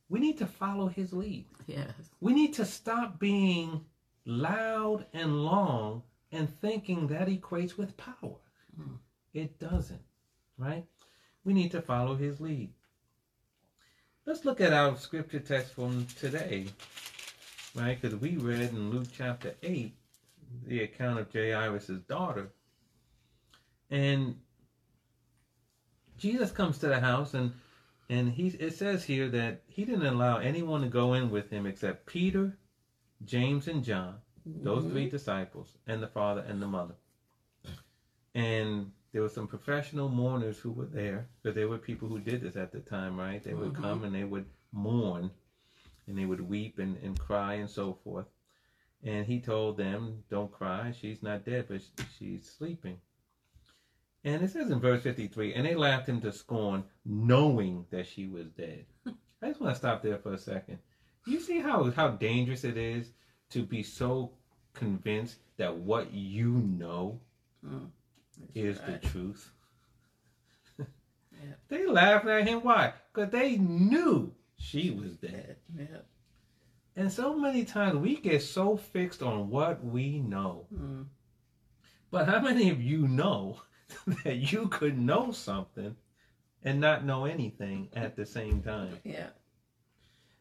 [0.09, 1.45] We need to follow his lead.
[1.65, 1.91] Yes.
[2.19, 3.85] We need to stop being
[4.25, 8.37] loud and long and thinking that equates with power.
[8.79, 8.97] Mm.
[9.33, 10.01] It doesn't,
[10.57, 10.85] right?
[11.43, 12.71] We need to follow his lead.
[14.25, 16.67] Let's look at our scripture text from today,
[17.75, 17.99] right?
[17.99, 19.93] Because we read in Luke chapter 8
[20.65, 22.49] the account of Jairus' daughter.
[23.91, 24.39] And
[26.17, 27.51] Jesus comes to the house and
[28.09, 31.65] and he it says here that he didn't allow anyone to go in with him
[31.65, 32.57] except Peter,
[33.25, 34.91] James, and John, those Mhm.
[34.91, 36.95] three disciples, and the father and the mother.
[38.33, 42.41] And there were some professional mourners who were there, because there were people who did
[42.41, 43.43] this at the time, right?
[43.43, 43.81] They would Mhm.
[43.81, 45.31] come and they would mourn
[46.07, 48.27] and they would weep and, and cry and so forth.
[49.03, 51.81] And he told them, Don't cry, she's not dead, but
[52.17, 52.99] she's sleeping.
[54.23, 58.27] And it says in verse 53, and they laughed him to scorn, knowing that she
[58.27, 58.85] was dead.
[59.41, 60.79] I just want to stop there for a second.
[61.27, 63.11] You see how, how dangerous it is
[63.49, 64.31] to be so
[64.73, 67.21] convinced that what you know
[67.65, 67.89] Mm,
[68.55, 69.01] is right.
[69.01, 69.51] the truth?
[70.79, 71.55] Yeah.
[71.67, 72.59] They laughed at him.
[72.61, 72.93] Why?
[73.13, 75.57] Because they knew she was dead.
[75.77, 76.05] Yep.
[76.95, 80.67] And so many times we get so fixed on what we know.
[80.73, 81.07] Mm,
[82.11, 83.57] But how many of you know
[84.23, 85.97] that you could know something
[86.63, 88.99] and not know anything at the same time?
[89.03, 89.29] yeah.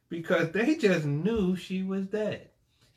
[0.09, 2.51] Because they just knew she was dead.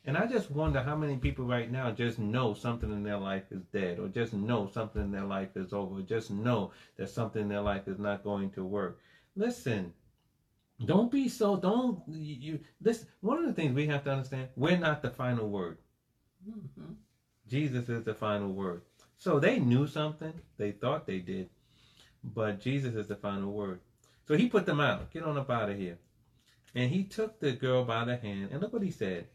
[0.06, 3.50] And I just wonder how many people right now just know something in their life
[3.50, 7.10] is dead, or just know something in their life is over, or just know that
[7.10, 9.00] something in their life is not going to work.
[9.34, 9.92] Listen,
[10.84, 14.78] don't be so, don't, you, this, one of the things we have to understand, we're
[14.78, 15.78] not the final word.
[16.44, 16.92] hmm
[17.48, 18.82] Jesus is the final word.
[19.18, 21.48] So they knew something, they thought they did,
[22.22, 23.80] but Jesus is the final word.
[24.26, 25.12] So he put them out.
[25.12, 25.98] Get on up out of here.
[26.74, 29.26] And he took the girl by the hand, and look what he said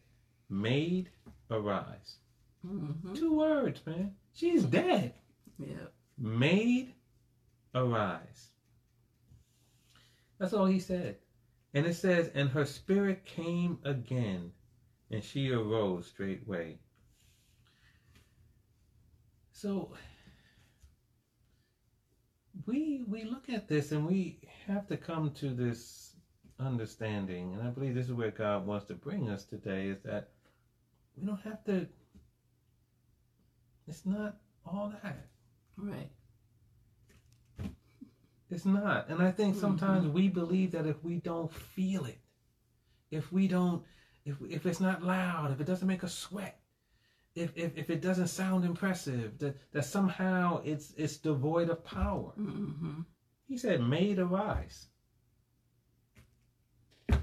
[0.52, 1.10] Maid,
[1.50, 2.18] arise.
[2.66, 4.12] hmm Two words, man.
[4.34, 5.14] She's dead.
[5.58, 5.88] Yeah.
[6.18, 6.94] Maid
[7.74, 8.50] arise.
[10.38, 11.16] That's all he said.
[11.74, 14.52] And it says, and her spirit came again,
[15.10, 16.78] and she arose straightway.
[19.52, 19.90] So
[22.66, 26.16] we we look at this and we have to come to this
[26.60, 30.28] understanding, and I believe this is where God wants to bring us today, is that
[31.16, 31.86] we don't have to
[33.88, 35.26] it's not all that.
[35.76, 36.10] Right.
[38.50, 39.08] It's not.
[39.08, 42.18] And I think sometimes we believe that if we don't feel it,
[43.10, 43.82] if we don't,
[44.24, 46.58] if, if it's not loud, if it doesn't make us sweat,
[47.34, 52.32] if, if, if it doesn't sound impressive, that, that somehow it's, it's devoid of power.
[52.36, 53.00] hmm
[53.48, 54.86] He said, maid arise.
[57.08, 57.16] Yeah.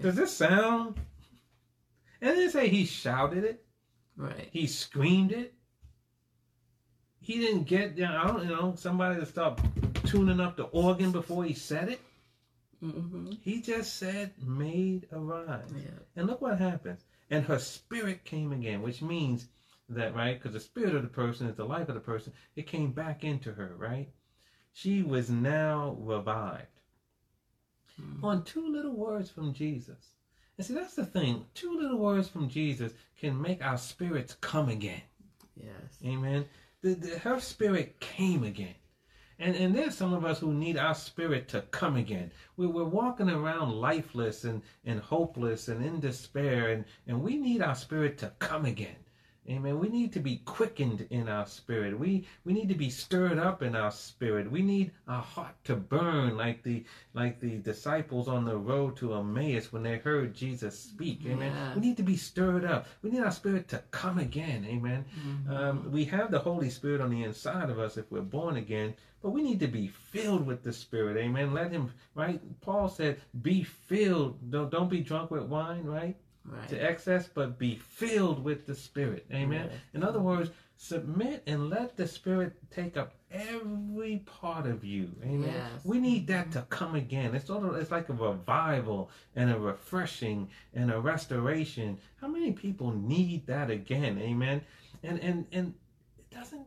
[0.00, 1.00] Does this sound?
[2.22, 3.64] And then say he shouted it,
[4.16, 4.48] Right.
[4.52, 5.54] he screamed it.
[7.20, 9.60] He didn't get, know, I don't you know, somebody to start
[10.04, 12.00] tuning up the organ before he said it.
[12.80, 15.70] hmm He just said, maid arise.
[15.74, 15.98] Yeah.
[16.16, 17.04] And look what happens.
[17.30, 19.48] And her spirit came again, which means
[19.88, 20.38] that, right?
[20.38, 22.32] Because the spirit of the person is the life of the person.
[22.54, 24.12] It came back into her, right?
[24.72, 26.66] She was now revived
[28.00, 28.22] Mhm.
[28.22, 30.14] on two little words from Jesus.
[30.58, 31.46] And see, that's the thing.
[31.54, 35.02] Two little words from Jesus can make our spirits come again.
[35.56, 35.98] Yes.
[36.04, 36.44] Amen.
[36.82, 38.74] The, the, her spirit came again.
[39.38, 42.30] And, and there's some of us who need our spirit to come again.
[42.56, 47.60] We, we're walking around lifeless and, and hopeless and in despair, and, and we need
[47.60, 48.94] our spirit to come again.
[49.50, 49.80] Amen.
[49.80, 51.98] We need to be quickened in our spirit.
[51.98, 54.48] We we need to be stirred up in our spirit.
[54.50, 59.14] We need our heart to burn like the like the disciples on the road to
[59.14, 61.22] Emmaus when they heard Jesus speak.
[61.26, 61.52] Amen.
[61.74, 62.86] We need to be stirred up.
[63.02, 64.64] We need our spirit to come again.
[64.64, 65.04] Amen.
[65.26, 65.50] Mhm.
[65.50, 68.94] Um, we have the Holy Spirit on the inside of us if we're born again,
[69.22, 71.16] but we need to be filled with the Spirit.
[71.16, 71.52] Amen.
[71.52, 72.40] Let Him, right?
[72.60, 74.38] Paul said, be filled.
[74.52, 76.16] Don't, don't be drunk with wine, right?
[76.44, 76.68] Right.
[76.68, 79.26] To excess, but be filled with the Spirit.
[79.32, 79.68] Amen.
[79.70, 79.80] Yes.
[79.94, 85.10] In other words, submit and let the Spirit take up every part of you.
[85.22, 85.52] Amen.
[85.54, 85.84] Yes.
[85.84, 86.60] We need that mm-hmm.
[86.60, 87.34] to come again.
[87.34, 91.98] It's sort of it's like a revival and a refreshing and a restoration.
[92.20, 94.18] How many people need that again?
[94.18, 94.62] Amen.
[95.02, 95.74] And and and
[96.18, 96.66] it doesn't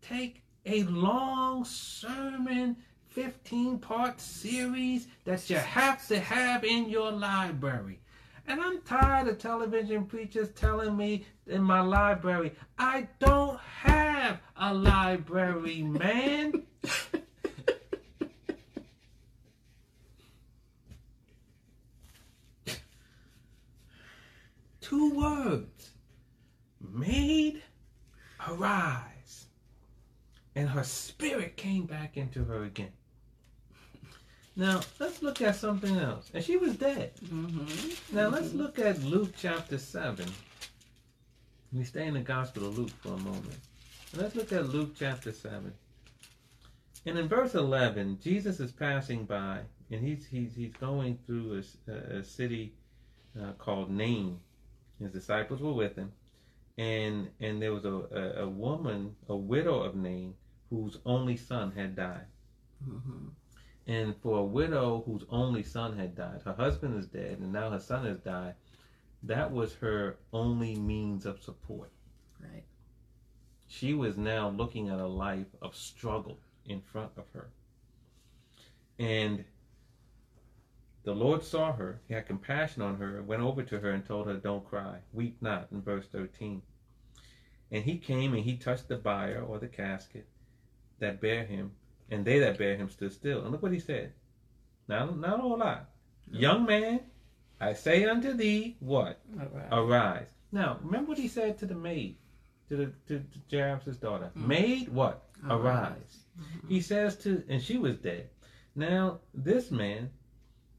[0.00, 2.76] take a long sermon
[3.10, 8.00] 15 part series that you have to have in your library.
[8.46, 14.74] And I'm tired of television preachers telling me in my library, I don't have a
[14.74, 16.64] library, man.
[24.80, 25.92] Two words
[26.92, 27.62] maid
[28.48, 29.46] arise.
[30.54, 32.92] And her spirit came back into her again.
[34.54, 36.30] Now, let's look at something else.
[36.34, 37.12] And she was dead.
[37.24, 38.16] Mm-hmm.
[38.16, 40.26] Now let's look at Luke chapter 7.
[41.72, 43.58] We stay in the Gospel of Luke for a moment.
[44.14, 45.72] Let's look at Luke chapter 7.
[47.06, 49.60] And in verse 11, Jesus is passing by,
[49.90, 52.74] and he's, he's, he's going through a, a city
[53.40, 54.38] uh, called Nain.
[55.00, 56.12] His disciples were with him.
[56.76, 60.34] And, and there was a, a, a woman, a widow of Nain,
[60.68, 62.26] whose only son had died.
[62.86, 63.28] Mm-hmm.
[63.86, 67.70] And for a widow whose only son had died, her husband is dead, and now
[67.70, 68.54] her son has died,
[69.24, 71.90] that was her only means of support.
[72.40, 72.64] Right.
[73.66, 77.48] She was now looking at a life of struggle in front of her.
[78.98, 79.44] And
[81.04, 84.26] the Lord saw her, he had compassion on her, went over to her and told
[84.28, 86.62] her, Don't cry, weep not, in verse 13.
[87.72, 90.26] And he came and he touched the bier or the casket
[91.00, 91.72] that bare him,
[92.12, 93.42] and they that bare him stood still.
[93.42, 94.12] And look what he said.
[94.86, 95.88] Now, not a whole lot.
[96.30, 97.00] Young man,
[97.60, 99.20] I say unto thee, what?
[99.34, 99.68] Right.
[99.72, 100.26] Arise.
[100.52, 102.16] Now, remember what he said to the maid,
[102.68, 104.30] to the to, to Jairus' daughter.
[104.36, 104.46] Mhm.
[104.46, 105.28] Maid, what?
[105.44, 105.56] Arise.
[105.60, 106.24] Arise.
[106.38, 106.68] Mhm.
[106.68, 108.28] He says to, and she was dead.
[108.74, 110.10] Now, this man,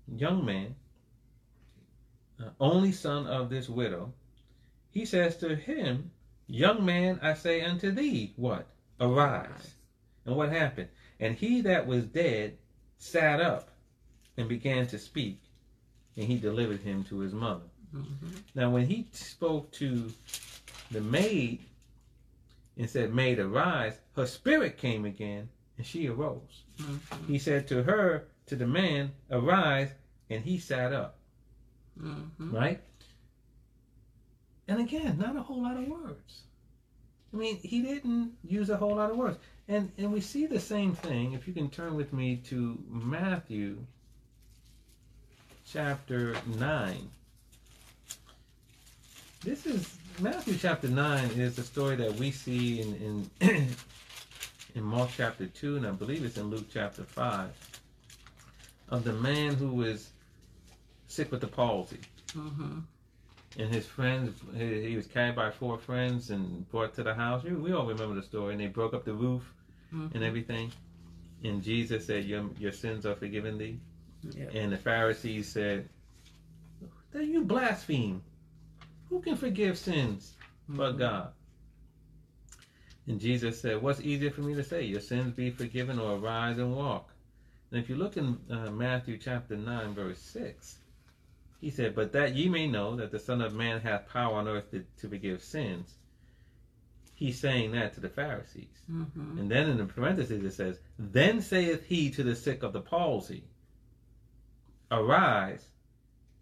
[0.08, 0.76] young man,
[2.40, 4.14] uh, only son of this widow,
[4.92, 6.12] he says to him,
[6.48, 8.68] Young man, I say unto thee, what?
[9.00, 9.76] Arise.
[10.26, 10.90] And what happened?
[11.24, 12.58] And he that was dead
[12.98, 13.70] sat up
[14.36, 15.40] and began to speak,
[16.18, 17.64] and he delivered him to his mother.
[17.96, 18.44] Mhm.
[18.56, 20.12] Now, when he spoke to
[20.92, 21.62] the maid
[22.76, 26.64] and said, Maid, arise, her spirit came again, and she arose.
[26.78, 27.28] Mhm.
[27.28, 29.92] He said to her, to the man, Arise,
[30.30, 31.20] and he sat up.
[31.98, 32.52] Mhm.
[32.52, 32.84] Right?
[34.68, 36.42] And again, not a whole lot of words.
[37.32, 39.40] I mean, he didn't use a whole lot of words.
[39.68, 43.78] And and we see the same thing, if you can turn with me to Matthew
[45.66, 47.10] chapter 9.
[49.44, 53.68] This is Matthew chapter 9 is the story that we see in in,
[54.76, 57.50] in Mark chapter 2, and I believe it's in Luke chapter 5,
[58.90, 60.10] of the man who was
[61.08, 62.00] sick with the palsy
[62.34, 62.84] Mhm.
[63.58, 67.44] And his friends he, he was carried by four friends and brought to the house
[67.44, 69.54] we, we all remember the story and they broke up the roof
[69.94, 70.14] Mhm.
[70.16, 70.72] and everything
[71.44, 73.80] and jesus said your, your sins are forgiven thee
[74.36, 74.50] Yeah.
[74.54, 75.88] and the pharisees said
[77.12, 78.22] that you blaspheme
[79.10, 80.34] who can forgive sins
[80.68, 81.00] but Mhm.
[81.00, 81.34] god
[83.08, 86.58] and jesus said what's easier for me to say your sins be forgiven or arise
[86.58, 87.10] and walk
[87.72, 90.78] and if you look in uh, matthew chapter 9 verse 6
[91.64, 94.50] he said, But that ye may know that the Son of Man hath power on
[94.50, 95.96] earth to, to forgive sins.
[97.16, 98.82] He's saying that to the Pharisees.
[98.92, 99.40] Mhm.
[99.40, 102.82] And then in the parentheses it says, Then saith he to the sick of the
[102.82, 103.46] palsy,
[104.92, 105.66] Arise,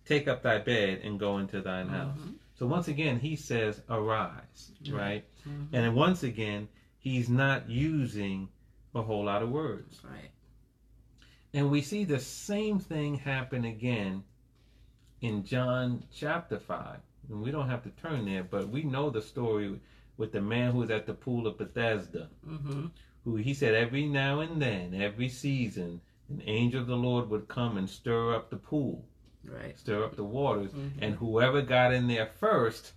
[0.05, 2.17] take up thy bed, and go into thine house.
[2.17, 2.33] Mhm.
[2.55, 5.23] So once again, he says, Arise, Right.
[5.45, 5.63] right?
[5.71, 8.49] And once again, he's not using
[8.95, 10.03] a whole lot of words.
[10.03, 10.31] Right.
[11.53, 14.23] And we see the same thing happen again
[15.21, 16.99] in John chapter 5.
[17.29, 19.79] And we don't have to turn there, but we know the story
[20.17, 22.91] with the man who was at the pool of Bethesda, Mhm.
[23.23, 27.47] who he said every now and then, every season, an angel of the Lord would
[27.47, 29.07] come and stir up the pool,
[29.45, 29.77] Right.
[29.77, 30.91] stir up the waters, Mhm.
[31.01, 32.93] and whoever got in there first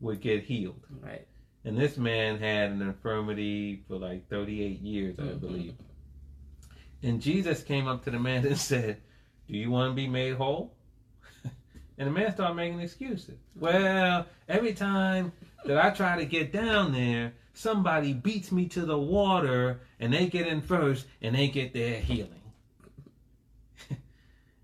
[0.00, 0.86] would get healed.
[1.02, 1.26] Right.
[1.64, 5.40] And this man had an infirmity for like 38 years, I Mhm.
[5.40, 5.74] believe.
[7.02, 9.02] And Jesus came up to the man and said,
[9.48, 10.74] Do you want to be made whole?
[11.98, 13.38] And the man started making excuses.
[13.56, 15.32] Well, every time
[15.64, 20.28] that I try to get down there, somebody beats me to the water and they
[20.28, 22.52] get in first and they get their healing.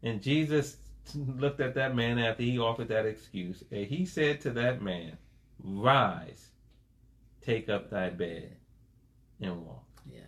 [0.03, 0.77] and Jesus
[1.15, 5.19] looked at that man after he offered that excuse and he said to that man,
[5.63, 6.51] Rise,
[7.43, 8.57] take up thy bed,
[9.41, 9.85] and walk.
[10.09, 10.21] Yeah.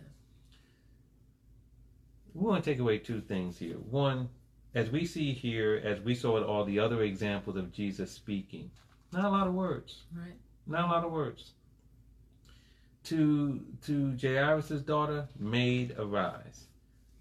[2.33, 3.75] We want to take away two things here.
[3.75, 4.29] One,
[4.77, 8.69] as we see here, as we saw at all the other examples of Jesus speaking,
[9.11, 10.03] not a lot of words.
[10.15, 10.37] Right.
[10.67, 11.53] Not a lot of words.
[13.05, 16.67] To to Jairus' daughter, maid arise.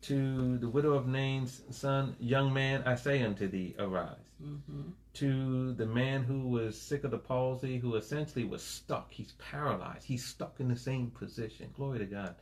[0.03, 4.29] To the widow of Nain's son, young man, I say unto thee, arise.
[4.43, 4.93] Mhm.
[5.15, 10.05] To the man who was sick of the palsy, who essentially was stuck, he's paralyzed,
[10.05, 11.71] he's stuck in the same position.
[11.75, 12.35] Glory to God.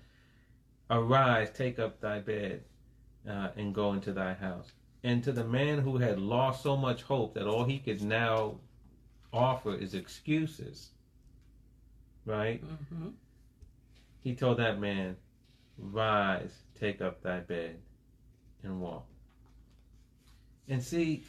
[0.91, 2.65] Arise, take up thy bed,
[3.29, 4.73] uh, and go into thy house.
[5.05, 8.59] And to the man who had lost so much hope that all he could now
[9.33, 10.89] offer is excuses,
[12.25, 12.65] right?
[12.65, 13.13] Mhm.
[14.23, 15.17] He told that man,
[15.77, 17.81] Rise, take up thy bed,
[18.63, 19.07] and walk.
[20.69, 21.25] And see,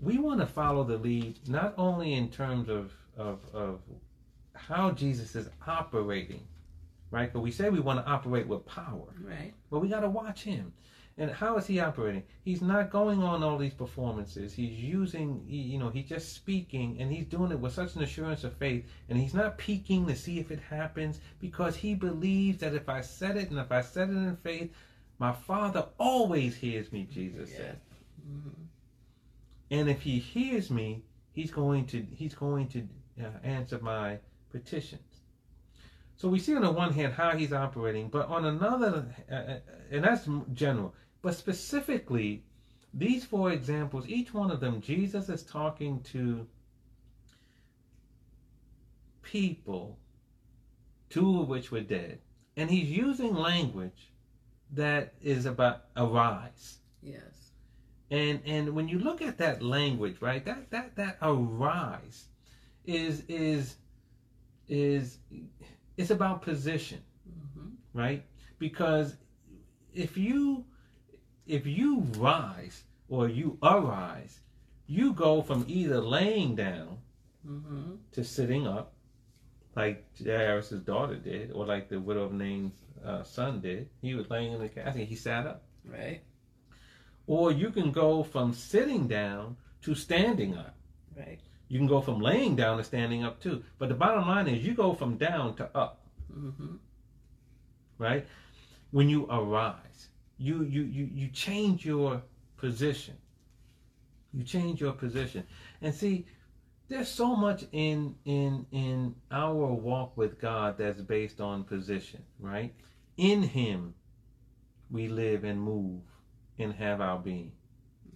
[0.00, 3.80] we want to follow the lead not only in terms of, of, of
[4.54, 6.46] how Jesus is operating,
[7.10, 7.32] right?
[7.32, 9.52] But we say we want to operate with power, Right.
[9.70, 10.72] but we got to watch him.
[11.18, 12.24] And how is he operating?
[12.44, 14.52] He's not going on all these performances.
[14.52, 18.44] He's using, you know, he's just speaking and he's doing it with such an assurance
[18.44, 18.84] of faith.
[19.08, 23.00] And he's not peeking to see if it happens because he believes that if I
[23.00, 24.70] said it and if I said it in faith,
[25.18, 27.56] My Father always hears me, Jesus Yeah.
[27.56, 27.80] said.
[28.30, 28.62] Mm-hmm.
[29.70, 31.02] And if he hears me,
[31.32, 32.86] he's going to he's going to
[33.22, 34.18] uh, answer my
[34.50, 35.00] petitions.
[36.16, 39.58] So we see on the one hand how he's operating, but on another, uh, uh,
[39.90, 40.94] and that's general,
[41.26, 42.44] but specifically,
[42.94, 46.46] these four examples, each one of them, Jesus is talking to
[49.22, 49.98] people,
[51.10, 52.20] two of which were dead,
[52.56, 54.12] and he's using language
[54.70, 56.78] that is about arise.
[57.02, 57.50] Yes.
[58.12, 62.26] And and when you look at that language, right, that that that arise
[62.84, 63.74] is is
[64.68, 65.18] is
[65.96, 67.98] it's about position, Mm-hmm.
[67.98, 68.22] right?
[68.60, 69.16] Because
[69.92, 70.64] if you
[71.46, 74.40] if you rise or you arise,
[74.86, 76.98] you go from either laying down
[77.48, 77.92] Mm-hmm.
[78.10, 78.92] to sitting up,
[79.76, 82.74] like Jairus' daughter did, or like the widow of Nain's
[83.04, 83.88] uh, son did.
[84.02, 85.62] He was laying in the casket, he sat up.
[85.84, 86.22] Right.
[87.28, 90.74] Or you can go from sitting down to standing up.
[91.16, 91.38] Right.
[91.68, 93.62] You can go from laying down to standing up too.
[93.78, 96.00] But the bottom line is you go from down to up,
[96.36, 96.74] Mm-hmm.
[97.98, 98.26] right?
[98.90, 100.08] When you arise,
[100.38, 102.22] you you you you change your
[102.56, 103.16] position.
[104.32, 105.44] You change your position.
[105.80, 106.26] And see,
[106.88, 112.74] there's so much in in in our walk with God that's based on position, right?
[113.16, 113.94] In him
[114.90, 116.02] we live and move
[116.58, 117.52] and have our being.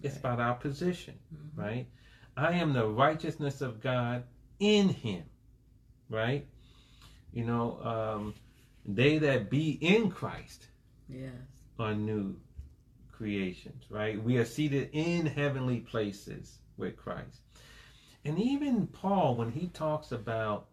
[0.03, 1.15] It's about our position.
[1.33, 1.61] Mm-hmm.
[1.61, 1.87] right?
[2.37, 4.23] I am the righteousness of God
[4.59, 5.23] in him,
[6.09, 6.47] right?
[7.33, 8.33] You know, um,
[8.85, 10.67] they that be in Christ
[11.11, 11.31] Yes.
[11.81, 12.35] Are new
[13.11, 14.21] creations, right?
[14.21, 17.41] We are seated in heavenly places with Christ.
[18.25, 20.67] And even Paul, when he talks about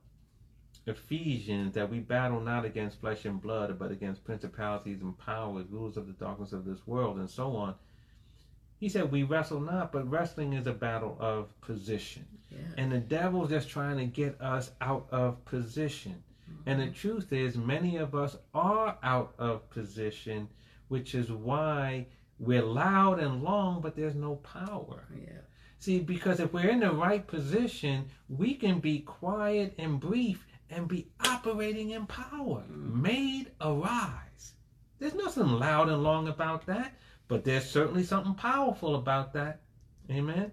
[0.86, 5.96] Ephesians, that we battle not against flesh and blood, but against principalities and powers, rulers
[5.96, 7.74] of the darkness of this world, and so on.
[8.78, 12.26] He said, We wrestle not, but wrestling is a battle of position.
[12.50, 12.58] Yeah.
[12.76, 16.22] And the devil's just trying to get us out of position.
[16.64, 16.94] And the mm-hmm.
[16.94, 20.48] truth is, many of us are out of position,
[20.88, 22.06] which is why
[22.38, 25.04] we're loud and long, but there's no power.
[25.14, 25.40] Yeah.
[25.78, 30.88] See, because if we're in the right position, we can be quiet and brief and
[30.88, 33.00] be operating in power, mm.
[33.00, 34.54] maid arise.
[34.98, 36.94] There's nothing loud and long about that,
[37.28, 39.60] but there's certainly something powerful about that.
[40.10, 40.52] Amen.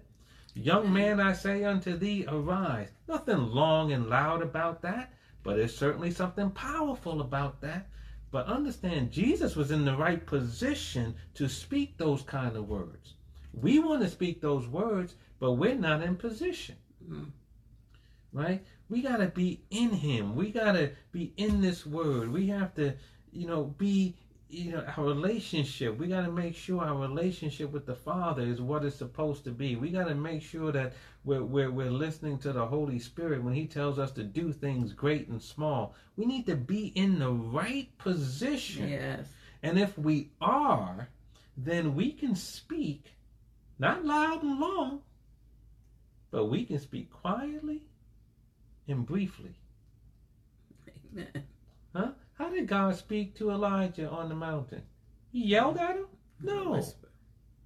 [0.54, 2.88] Young man, I say unto thee, arise.
[3.08, 5.12] Nothing long and loud about that,
[5.42, 7.88] but there's certainly something powerful about that.
[8.36, 13.14] But understand, Jesus was in the right position to speak those kind of words.
[13.54, 16.76] We want to speak those words, but we're not in position.
[17.10, 17.30] Mm.
[18.34, 18.62] Right?
[18.90, 20.36] We got to be in Him.
[20.36, 22.30] We got to be in this Word.
[22.30, 22.96] We have to,
[23.32, 24.18] you know, be,
[24.48, 25.98] you know, our relationship.
[25.98, 29.50] We got to make sure our relationship with the Father is what it's supposed to
[29.50, 29.76] be.
[29.76, 30.94] We got to make sure that
[31.24, 34.92] we're, we're, we're listening to the Holy Spirit when He tells us to do things
[34.92, 35.94] great and small.
[36.16, 38.88] We need to be in the right position.
[38.88, 39.26] Yes.
[39.62, 41.08] And if we are,
[41.56, 43.14] then we can speak,
[43.78, 45.00] not loud and long,
[46.30, 47.82] but we can speak quietly
[48.86, 49.54] and briefly.
[51.12, 51.44] Amen.
[51.94, 52.10] Huh?
[52.38, 54.82] How did God speak to Elijah on the mountain?
[55.32, 56.06] He yelled at him?
[56.42, 56.82] No.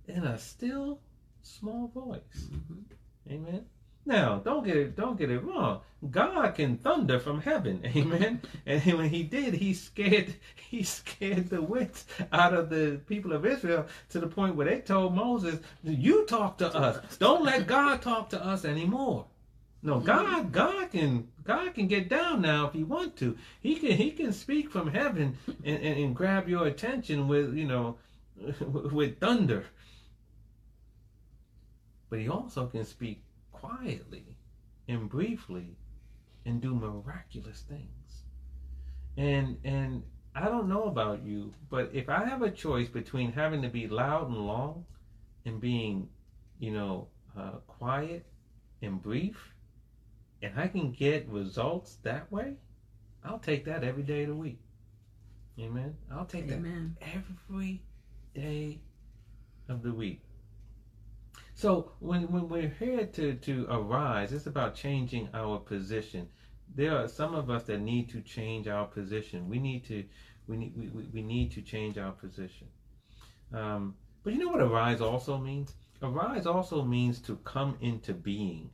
[0.06, 1.00] In a still
[1.42, 2.48] small voice.
[2.52, 2.84] Mhm.
[3.30, 3.66] Amen.
[4.06, 5.80] Now, don't get it don't get it wrong.
[6.10, 7.82] God can thunder from heaven.
[7.96, 8.40] Amen.
[8.64, 10.34] and when he did, he scared
[10.70, 14.80] he scared the wits out of the people of Israel to the point where they
[14.80, 17.16] told Moses, "You talk to us.
[17.18, 19.26] Don't let God talk to us anymore."
[19.82, 23.36] No, God God can God can get down now if he want to.
[23.60, 27.66] He can he can speak from heaven and, and, and grab your attention with, you
[27.66, 27.96] know,
[28.60, 29.64] with thunder.
[32.10, 33.22] But he also can speak
[33.52, 34.36] quietly
[34.88, 35.76] and briefly
[36.44, 38.22] and do miraculous things.
[39.16, 40.02] And and
[40.34, 43.88] I don't know about you, but if I have a choice between having to be
[43.88, 44.84] loud and long
[45.44, 46.08] and being,
[46.58, 48.26] you know, uh, quiet
[48.82, 49.54] and brief,
[50.42, 52.54] and I can get results that way,
[53.24, 54.60] I'll take that every day of the week.
[55.58, 55.94] Amen.
[56.10, 56.96] I'll take that Amen.
[57.02, 57.82] every
[58.34, 58.80] day
[59.68, 60.22] of the week.
[61.54, 66.28] So when, when we're here to, to arise, it's about changing our position.
[66.74, 69.48] There are some of us that need to change our position.
[69.48, 70.04] We need to
[70.46, 72.66] we need we, we need to change our position.
[73.52, 75.74] Um, but you know what arise also means?
[76.02, 78.70] Arise also means to come into being.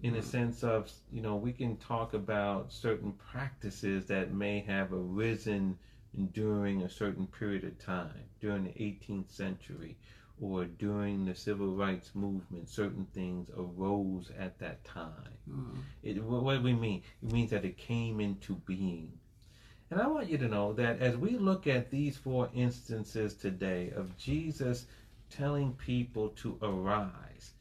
[0.00, 4.92] In a sense of, you know, we can talk about certain practices that may have
[4.92, 5.76] arisen
[6.32, 9.96] during a certain period of time, during the 18th century,
[10.40, 15.36] or during the civil rights movement, certain things arose at that time.
[15.50, 15.78] Mm.
[16.04, 17.02] It, what, what do we mean?
[17.22, 19.12] It means that it came into being.
[19.90, 23.90] And I want you to know that as we look at these four instances today
[23.96, 24.86] of Jesus
[25.30, 27.52] telling people to arise,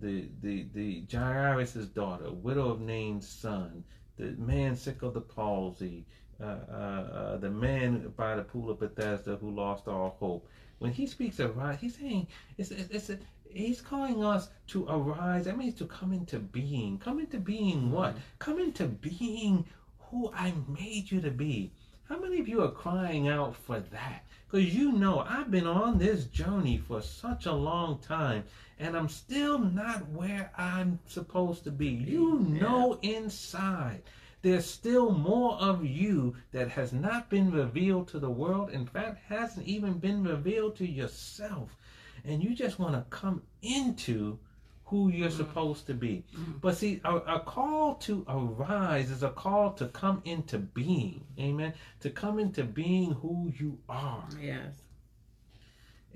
[0.00, 3.84] the the the Jairus' daughter, widow of Nain's son,
[4.16, 6.04] the man sick of the palsy,
[6.40, 10.48] uh, uh, uh, the man by the pool of Bethesda who lost all hope.
[10.78, 12.26] When he speaks of rise, he's saying
[12.58, 13.18] it's it's, it's a,
[13.48, 15.44] he's calling us to arise.
[15.44, 16.98] That means to come into being.
[16.98, 18.16] Come into being what?
[18.38, 19.64] Come into being
[19.98, 21.72] who I made you to be.
[22.08, 24.24] How many of you are crying out for that?
[24.46, 28.44] Because you know I've been on this journey for such a long time
[28.78, 31.88] and I'm still not where I'm supposed to be.
[31.88, 34.02] You know inside
[34.44, 38.68] there's still more of you that has not been revealed to the world.
[38.68, 41.74] In fact, hasn't even been revealed to yourself.
[42.26, 44.38] And you just want to come into
[44.86, 46.24] who you're supposed to be.
[46.36, 46.60] Mm.
[46.60, 51.24] But see, a, a call to arise is a call to come into being.
[51.38, 51.72] Amen.
[52.00, 54.26] To come into being who you are.
[54.40, 54.74] Yes.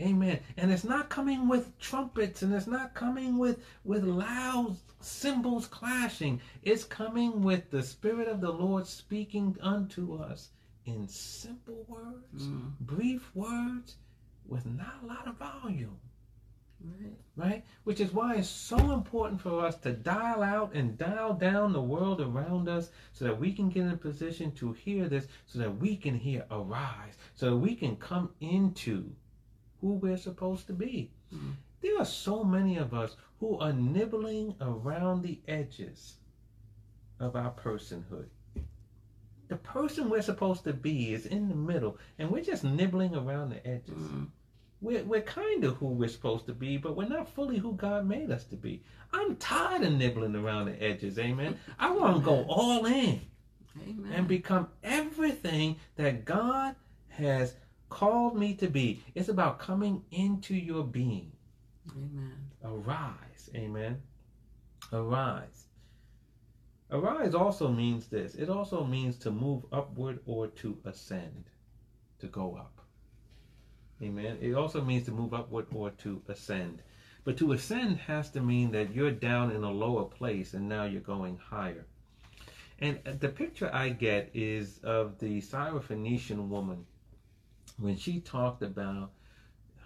[0.01, 0.39] Amen.
[0.57, 6.41] And it's not coming with trumpets and it's not coming with with loud cymbals clashing.
[6.63, 10.51] It's coming with the spirit of the Lord speaking unto us
[10.85, 12.79] in simple words, Mm.
[12.81, 13.97] brief words
[14.47, 15.99] with not a lot of volume,
[16.81, 17.13] Right.
[17.37, 17.65] right?
[17.85, 21.83] Which is why it's so important for us to dial out and dial down the
[21.83, 25.59] world around us so that we can get in a position to hear this so
[25.59, 29.11] that we can hear arise, so that we can come into
[29.81, 31.11] who we're supposed to be.
[31.35, 31.55] Mm.
[31.81, 36.15] There are so many of us who are nibbling around the edges
[37.21, 38.27] of our personhood.
[39.49, 43.51] The person we're supposed to be is in the middle, and we're just nibbling around
[43.51, 43.97] the edges.
[43.97, 44.29] Mm.
[44.81, 48.07] We're, we're kind of who we're supposed to be, but we're not fully who God
[48.07, 48.83] made us to be.
[49.13, 51.59] I'm tired of nibbling around the edges, amen.
[51.79, 53.21] I want to go all in
[53.83, 54.13] Amen.
[54.13, 56.77] and become everything that God
[57.09, 57.55] has
[57.89, 59.03] called me to be.
[59.15, 61.33] It's about coming into your being.
[61.97, 62.37] Amen.
[62.65, 63.51] Arise.
[63.55, 64.01] Amen.
[64.93, 65.67] Arise.
[66.91, 71.45] Arise also means this it also means to move upward or to ascend,
[72.19, 72.81] to go up.
[74.03, 74.39] Amen.
[74.41, 76.83] It also means to move upward or to ascend.
[77.25, 80.85] But to ascend has to mean that you're down in a lower place and now
[80.85, 81.85] you're going higher.
[82.79, 86.87] And the picture I get is of the Syrophoenician woman
[87.79, 89.11] when she talked about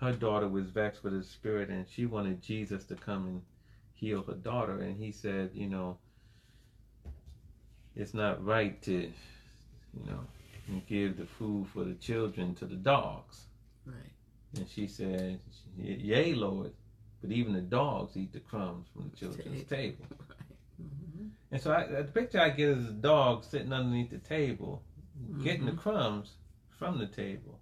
[0.01, 3.43] her daughter was vexed with a spirit and she wanted Jesus to come and
[3.95, 4.81] heal her daughter.
[4.81, 5.97] And he said, you know,
[7.97, 10.21] it's not right to, you know,
[10.87, 13.47] give the food for the children to the dogs.
[13.85, 14.13] Right.
[14.57, 15.41] And she said,
[15.79, 16.73] Yea, Lord,
[17.21, 20.05] but even the dogs eat the crumbs from the children's table.
[20.79, 20.89] Right.
[20.89, 21.31] Mhm.
[21.53, 24.83] And so I, the picture I get is a dog sitting underneath the table,
[25.45, 25.79] getting the Mhm.
[25.79, 26.33] crumbs
[26.71, 27.61] from the table.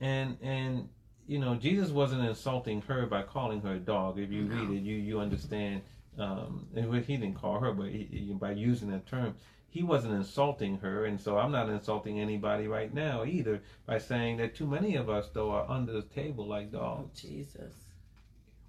[0.00, 0.88] And and
[1.26, 4.18] you know Jesus wasn't insulting her by calling her a dog.
[4.18, 4.54] If you No.
[4.54, 5.82] read it, you you understand.
[6.18, 9.34] Um, and he didn't call her, but he- by using that term,
[9.70, 11.06] he wasn't insulting her.
[11.06, 15.08] And so I'm not insulting anybody right now either by saying that too many of
[15.08, 17.22] us though are under the table like oh, dogs.
[17.24, 17.74] Oh, Jesus.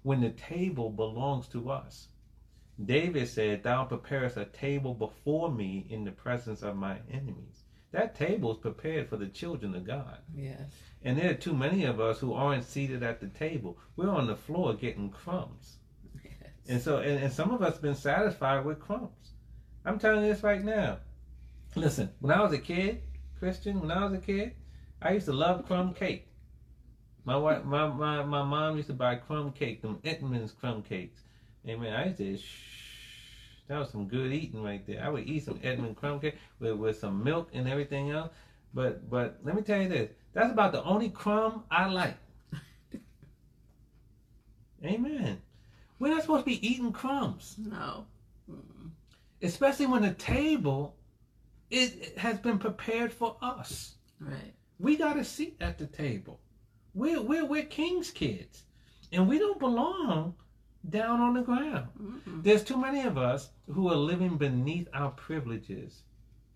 [0.02, 2.08] when the table belongs to us.
[2.82, 7.64] David said, Thou preparest a table before me in the presence of my enemies.
[7.90, 10.18] That table is prepared for the children of God.
[10.34, 10.72] Yes.
[11.02, 13.76] And there are too many of us who aren't seated at the table.
[13.96, 15.76] We're on the floor getting crumbs.
[16.24, 16.34] Yes.
[16.68, 19.31] And so, and, and some of us been satisfied with crumbs.
[19.84, 20.98] I'm telling you this right now.
[21.74, 23.02] Listen, when I was a kid,
[23.38, 24.52] Christian, when I was a kid,
[25.00, 26.28] I used to love crumb cake.
[27.24, 31.20] My wife, my, my, my mom used to buy crumb cake, them Edmonds crumb cakes.
[31.66, 31.92] Amen.
[31.92, 32.42] I used to, shh,
[33.68, 35.02] that was some good eating right there.
[35.02, 38.30] I would eat some Edmund crumb cake with, with some milk and everything else.
[38.74, 42.16] But but let me tell you this, that's about the only crumb I like.
[44.84, 45.40] Amen.
[45.98, 48.06] We're not supposed to be eating crumbs, No.
[49.42, 50.96] Especially when the table
[51.70, 53.96] it, has been prepared for us.
[54.20, 54.54] Right.
[54.78, 56.40] We got a seat at the table.
[56.94, 58.64] We're, we're, we're king's kids,
[59.12, 60.34] and we don't belong
[60.90, 61.88] down on the ground.
[62.00, 62.42] Mm-mm.
[62.42, 66.02] There's too many of us who are living beneath our privileges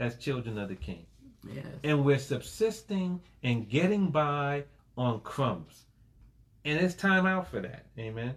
[0.01, 1.07] as children of the king.
[1.55, 1.67] Yes.
[1.85, 4.65] and we're subsisting and getting by
[4.97, 5.85] on crumbs.
[6.65, 7.87] And it's time out for that.
[7.99, 8.35] Amen.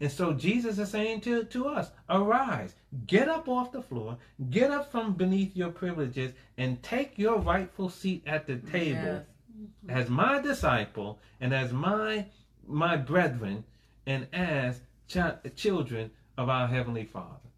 [0.00, 2.74] And so Jesus is saying to, to us, arise,
[3.06, 4.16] get up off the floor,
[4.50, 9.24] get up from beneath your privileges, and take your rightful seat at the table Yes.
[9.60, 9.90] Mm-hmm.
[9.90, 12.26] as my disciple and as my
[12.66, 13.64] my brethren
[14.06, 14.80] and as
[15.12, 17.48] chi- children of our heavenly Father.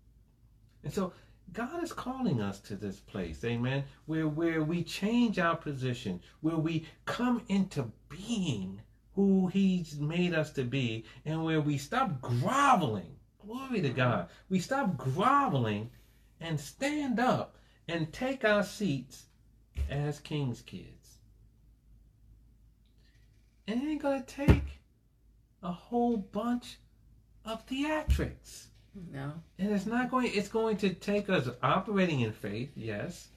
[0.82, 1.12] And so
[1.52, 6.56] God is calling us to this place, amen, where where we change our position, where
[6.56, 8.80] we come into being
[9.14, 13.16] who he's made us to be and where we stop groveling.
[13.44, 14.28] Glory to God.
[14.48, 15.90] We stop groveling
[16.40, 17.56] and stand up
[17.88, 19.24] and take our seats
[19.88, 21.18] as king's kids.
[23.66, 24.80] And it ain't gonna take
[25.62, 26.78] a whole bunch
[27.44, 28.66] of theatrics.
[29.12, 29.32] No.
[29.58, 33.28] And it's not going it's going to take us operating in faith, yes.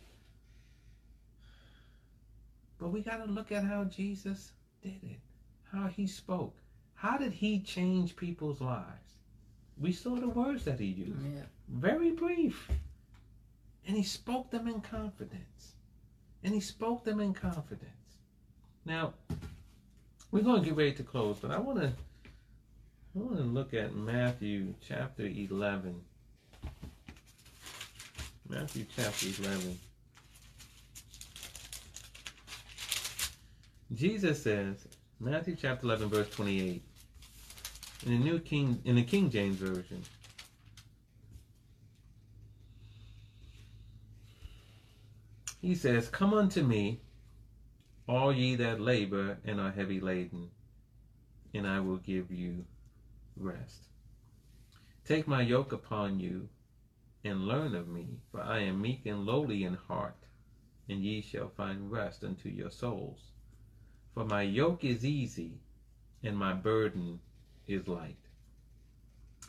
[2.80, 4.52] But we gotta look at how Jesus
[4.82, 5.20] did it,
[5.74, 6.56] how he spoke.
[6.94, 9.18] How did he change people's lives?
[9.78, 11.22] We saw the words that he used.
[11.24, 11.42] Yeah.
[11.68, 12.70] Very brief.
[13.88, 15.74] And he spoke them in confidence.
[16.44, 17.90] And he spoke them in confidence.
[18.86, 19.14] Now,
[20.32, 23.74] we're going to get ready to close, but I want to I want to look
[23.76, 26.02] at Matthew chapter 11.
[28.50, 29.80] Matthew chapter 11.
[33.94, 34.88] Jesus says,
[35.24, 36.84] Matthew chapter 11 verse 28
[38.06, 40.04] in the New King in the King James version.
[45.62, 47.00] He says, Come unto me,
[48.06, 50.50] all ye that labor and are heavy laden,
[51.54, 52.66] and I will give you
[53.38, 53.88] rest.
[55.06, 56.50] Take my yoke upon you
[57.24, 60.18] and learn of me, for I am meek and lowly in heart,
[60.90, 63.33] and ye shall find rest unto your souls.
[64.14, 65.60] For my yoke is easy
[66.24, 67.20] and my burden
[67.68, 68.18] is light.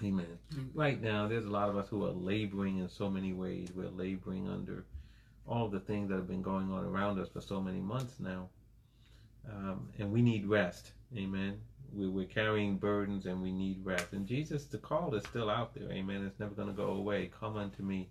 [0.02, 0.38] Amen.
[0.54, 0.68] Mm.
[0.74, 3.68] Right now, there's a lot of us who are laboring in so many ways.
[3.74, 4.84] We're laboring under
[5.46, 8.48] all the things that have been going on around us for so many months now.
[9.48, 10.92] Um, and we need rest.
[11.16, 11.60] Amen.
[11.92, 14.12] We, we're carrying burdens and we need rest.
[14.12, 15.90] And Jesus, the call is still out there.
[15.92, 16.24] Amen.
[16.24, 17.30] It's never going to go away.
[17.38, 18.08] Come unto me,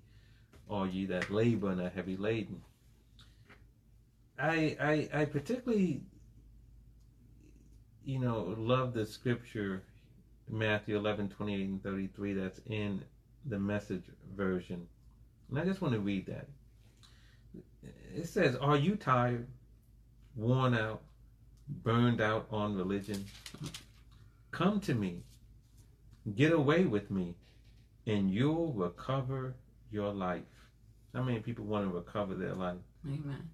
[0.69, 2.61] all ye that labor and are heavy laden.
[4.39, 6.01] I, I, I particularly,
[8.05, 9.83] you know, love the scripture,
[10.49, 13.03] Matthew 11, 28 and 33, that's in
[13.45, 14.03] the message
[14.35, 14.87] version.
[15.49, 16.47] And I just want to read that.
[18.15, 19.47] It says, Are you tired,
[20.35, 21.01] worn out,
[21.67, 23.25] burned out on religion?
[24.51, 25.23] Come to me,
[26.35, 27.35] get away with me,
[28.05, 29.55] and you'll recover
[29.91, 30.43] your life.
[31.13, 32.77] How many people want to recover their life?
[33.05, 33.49] Amen.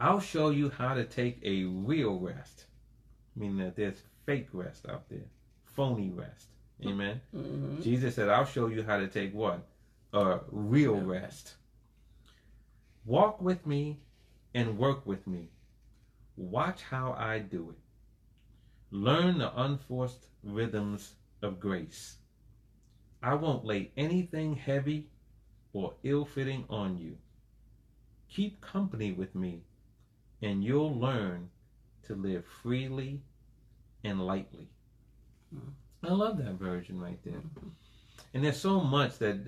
[0.00, 2.66] I'll show you how to take a real rest,
[3.38, 5.26] meaning that there's fake rest out there,
[5.64, 6.48] phony rest.
[6.84, 7.20] Amen.
[7.34, 7.82] Mm-hmm.
[7.82, 9.66] Jesus said, I'll show you how to take what?
[10.12, 11.54] A real Real rest.
[13.04, 14.00] Walk with me
[14.54, 15.50] and work with me.
[16.36, 17.78] Watch how I do it.
[18.90, 22.16] Learn the unforced rhythms of grace.
[23.22, 25.08] I won't lay anything heavy
[25.72, 27.16] or ill fitting on you.
[28.28, 29.62] Keep company with me,
[30.42, 31.50] and you'll learn
[32.08, 33.22] to live freely
[34.04, 34.68] and lightly.
[35.54, 35.72] Mm.
[36.02, 37.40] I love that version right there.
[37.40, 37.70] Mhm.
[38.34, 39.46] And there's so much that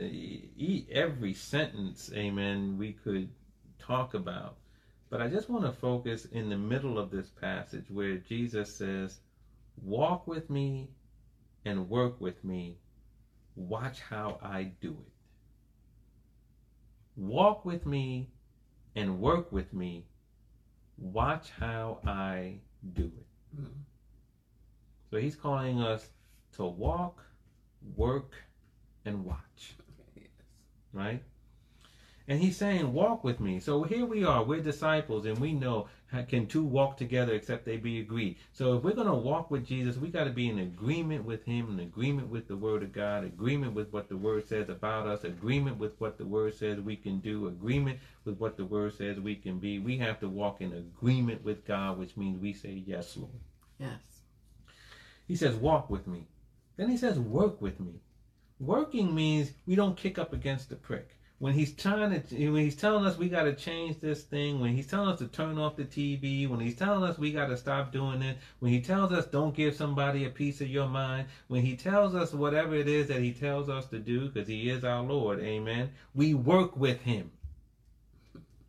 [0.91, 3.31] every sentence, amen, we could
[3.79, 4.57] talk about.
[5.11, 9.21] But I just want to focus in the middle of this passage where Jesus says,
[9.83, 10.91] Walk with me
[11.65, 12.79] and work with me.
[13.57, 15.13] Watch how I do it.
[17.17, 18.31] Walk with me
[18.95, 20.07] and work with me.
[21.01, 22.59] Watch how I
[22.93, 23.61] do it.
[23.61, 23.67] Mm.
[25.11, 26.07] So he's calling us
[26.57, 27.25] to walk,
[27.97, 28.35] work,
[29.05, 29.75] and watch,
[30.15, 30.27] Yes.
[30.93, 31.23] right?
[32.29, 33.59] And he's saying, Walk with me.
[33.61, 35.89] So here we are, we're disciples, and we know
[36.29, 38.37] can two walk together except they be agreed.
[38.53, 41.45] So if we're going to walk with Jesus, we got to be in agreement with
[41.45, 45.07] him, in agreement with the Word of God, agreement with what the Word says about
[45.07, 48.97] us, agreement with what the Word says we can do, agreement with what the Word
[48.97, 49.79] says we can be.
[49.79, 53.31] We have to walk in agreement with God, which means we say, Yes, Lord.
[53.79, 54.21] Yes.
[55.31, 56.27] He says, walk with me.
[56.77, 58.01] Then he says, work with me.
[58.59, 61.17] Working means we don't kick up against the prick.
[61.41, 64.77] When he's trying to, when he's telling us we got to change this thing, when
[64.77, 67.57] he's telling us to turn off the TV, when he's telling us we got to
[67.57, 71.29] stop doing it, when he tells us don't give somebody a piece of your mind,
[71.49, 74.69] when he tells us whatever it is that he tells us to do, because he
[74.69, 77.31] is our Lord, amen, we work with him.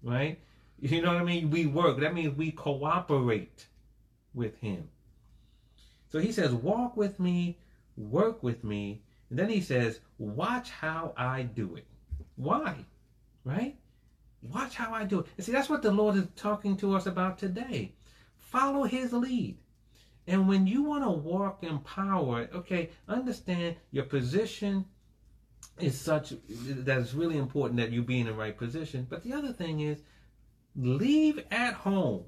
[0.02, 0.40] Right?
[0.80, 1.52] You know what I mean?
[1.52, 2.00] We work.
[2.00, 3.68] That means we cooperate
[4.34, 4.88] with him.
[6.10, 7.58] So he says, Walk with me,
[7.98, 9.02] work with me.
[9.30, 11.86] And then he says, watch how I do it.
[12.36, 12.86] Why?
[13.44, 13.78] Right?
[14.42, 15.28] Watch how I do it.
[15.38, 17.94] And see, that's what the Lord is talking to us about today.
[18.38, 19.58] Follow his lead.
[20.28, 24.86] And when you want to walk in power, okay, understand your position
[25.80, 29.08] is such that it's really important that you be in the right position.
[29.10, 30.02] But the other thing is,
[30.76, 32.26] leave at home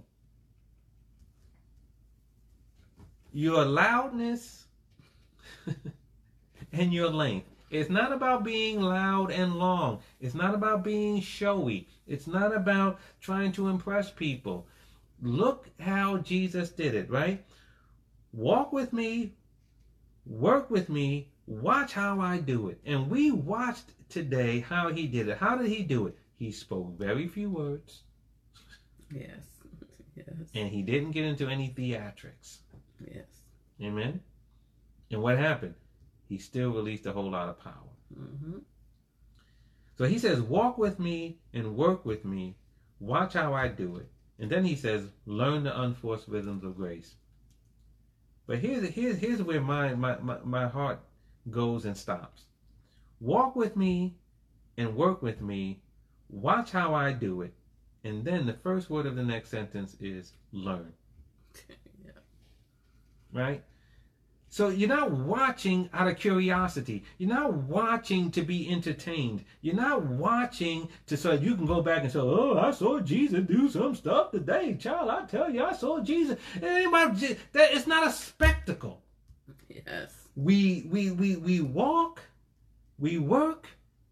[3.32, 4.66] your loudness
[6.72, 7.48] and your length.
[7.74, 10.02] It's not about being loud and long.
[10.22, 11.88] It's not about being showy.
[12.06, 14.68] It's not about trying to impress people.
[15.24, 17.44] Look how Jesus did it, right?
[18.32, 19.34] Walk with me,
[20.28, 22.80] work with me, watch how I do it.
[22.86, 25.40] And we watched today how he did it.
[25.40, 26.16] How did he do it?
[26.36, 28.04] He spoke very few words.
[29.12, 29.30] Yes.
[30.16, 30.28] Yes.
[30.54, 32.60] And he didn't get into any theatrics.
[33.04, 33.26] Yes.
[33.82, 34.20] Amen.
[35.10, 35.74] And what happened?
[36.28, 37.74] He still released a whole lot of power.
[38.18, 38.60] Mm-hmm.
[39.98, 42.56] So he says, Walk with me and work with me.
[43.00, 44.10] Watch how I do it.
[44.40, 47.16] And then he says, Learn the unforced rhythms of grace.
[48.46, 51.00] But here's, here's, here's where my, my, my, my heart
[51.50, 52.44] goes and stops.
[53.20, 54.16] Walk with me
[54.78, 55.82] and work with me.
[56.30, 57.54] Watch how I do it.
[58.04, 60.92] And then the first word of the next sentence is learn.
[62.06, 62.12] yeah.
[63.32, 63.64] right?
[64.54, 67.04] So you're not watching out of curiosity.
[67.18, 69.44] You're not watching to be entertained.
[69.62, 73.48] You're not watching to so you can go back and say, "Oh, I saw Jesus
[73.48, 75.10] do some stuff today, child.
[75.10, 77.74] I tell you, I saw Jesus." It ain't about that.
[77.74, 79.02] It's not a spectacle.
[79.88, 80.14] Yes.
[80.36, 82.22] We we we we walk,
[83.00, 83.66] we work,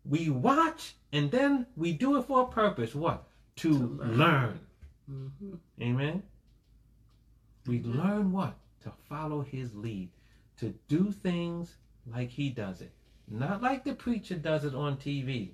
[0.06, 2.96] we watch, and then we do it for a purpose.
[2.96, 3.28] What?
[3.58, 4.18] To, To learn.
[4.18, 4.60] learn.
[5.08, 5.84] Mm-hmm.
[5.84, 6.24] Amen.
[7.68, 8.56] We learn what?
[8.86, 10.10] To follow his lead,
[10.62, 12.92] to do things like he does it.
[13.28, 15.50] Not like the preacher does it on TV.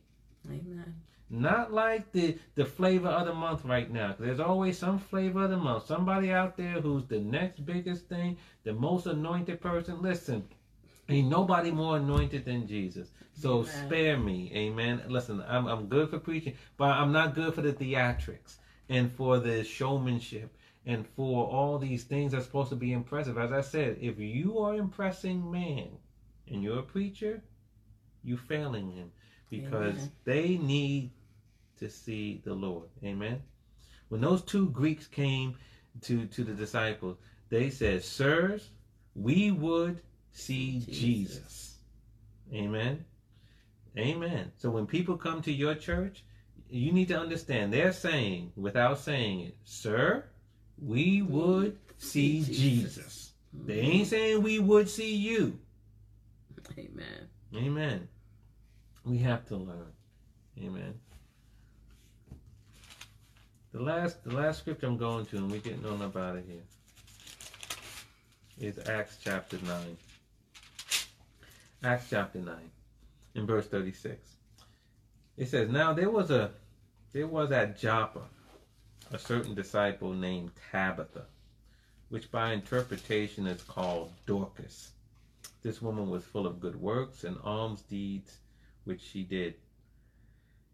[0.45, 0.95] Amen.
[1.29, 4.15] Not like the, the flavor of the month right now.
[4.19, 5.85] There's always some flavor of the month.
[5.85, 10.01] Somebody out there who's the next biggest thing, the most anointed person.
[10.01, 10.43] Listen,
[11.07, 13.09] ain't nobody more anointed than Jesus.
[13.33, 13.87] So Amen.
[13.87, 14.51] spare me.
[14.53, 15.03] Amen.
[15.07, 18.57] Listen, I'm, I'm good for preaching, but I'm not good for the theatrics
[18.89, 20.56] and for the showmanship
[20.87, 23.37] and for all these things that's supposed to be impressive.
[23.37, 25.89] As I said, if you are impressing man
[26.47, 27.43] and you're a preacher,
[28.23, 29.11] you're failing him
[29.49, 30.11] because Amen.
[30.23, 31.11] they need
[31.79, 32.87] to see the Lord.
[33.03, 33.41] Amen.
[34.07, 35.57] When those two Greeks came
[36.03, 37.17] to to the disciples,
[37.49, 38.69] they said, "Sirs,
[39.13, 41.77] we would see Jesus." Jesus."
[42.53, 43.03] Amen.
[43.97, 44.53] Amen.
[44.55, 46.23] So when people come to your church,
[46.69, 50.29] you need to understand they're saying without saying it, "Sir,
[50.81, 55.59] we would see Jesus." Jesus." They ain't saying we would see you.
[56.77, 57.29] Amen.
[57.55, 58.07] Amen.
[59.03, 59.93] We have to learn.
[60.61, 60.99] Amen.
[63.71, 66.45] The last the last scripture I'm going to, and we're getting on up out of
[66.45, 66.63] here,
[68.59, 69.97] is Acts chapter nine.
[71.83, 72.71] Acts chapter nine,
[73.35, 74.35] in verse thirty-six.
[75.37, 76.51] It says, Now there was a
[77.13, 78.21] there was at Joppa
[79.11, 81.25] a certain disciple named Tabitha,
[82.09, 84.91] which by interpretation is called Dorcas.
[85.63, 88.37] This woman was full of good works and alms deeds
[88.83, 89.55] which she did.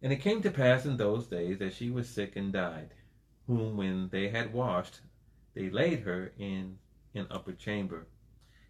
[0.02, 2.94] And it came to pass in those days that she was sick and died,
[3.46, 5.00] whom when they had washed,
[5.54, 6.80] they laid her in
[7.14, 8.08] an upper chamber.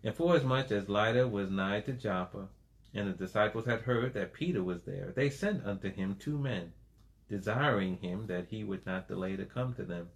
[0.04, 2.50] And forasmuch as Lydda was nigh to Joppa,
[2.94, 6.74] and the disciples had heard that Peter was there, they sent unto him two men,
[7.34, 10.08] desiring him that he would not delay to come to them.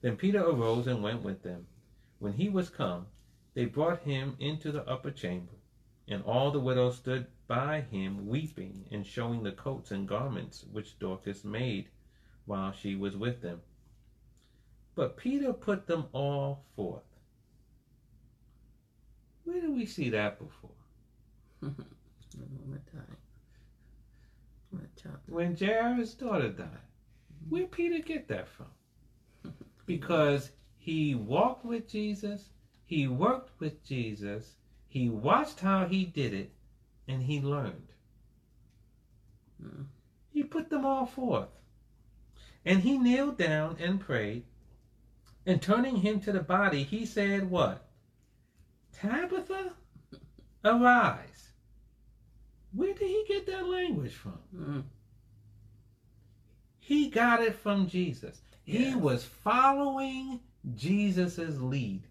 [0.00, 1.66] Then Peter arose and went with them.
[2.20, 3.06] When he was come,
[3.52, 5.52] they brought him into the upper chamber,
[6.08, 10.98] and all the widows stood by him weeping and showing the coats and garments which
[10.98, 11.90] Dorcas made
[12.46, 13.60] while she was with them.
[14.94, 17.02] But Peter put them all forth.
[19.44, 20.70] Where do we see that before?
[22.90, 23.21] Time.
[25.26, 26.68] When Jairus' daughter died.
[27.48, 28.66] Where Peter get that from?
[29.86, 32.50] Because he walked with Jesus,
[32.84, 34.54] he worked with Jesus,
[34.88, 36.52] he watched how he did it,
[37.08, 37.88] and he learned.
[39.62, 39.86] Mm.
[40.30, 41.48] He put them all forth.
[42.64, 44.44] And he kneeled down and prayed.
[45.44, 47.88] And turning him to the body, he said, What?
[48.92, 49.72] Tabitha,
[50.64, 51.51] arise.
[52.74, 54.38] Where did he get that language from?
[54.56, 54.82] Mm.
[56.78, 58.40] He got it from Jesus.
[58.64, 60.40] He was following
[60.74, 62.02] Jesus's lead.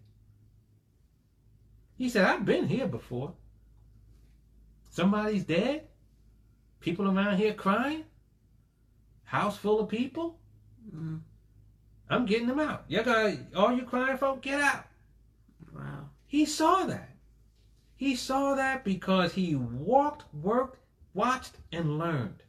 [1.96, 3.34] He said, I've been here before.
[4.90, 5.88] Somebody's dead.
[6.80, 8.04] People around here crying.
[9.24, 10.38] House full of people.
[10.94, 11.20] Mm.
[12.10, 12.84] I'm getting them out.
[12.88, 14.84] Y'all got all you crying folk, get out.
[15.74, 16.10] Wow.
[16.26, 17.11] He saw that.
[18.02, 20.80] He saw that because he walked, worked,
[21.14, 22.42] watched, and learned.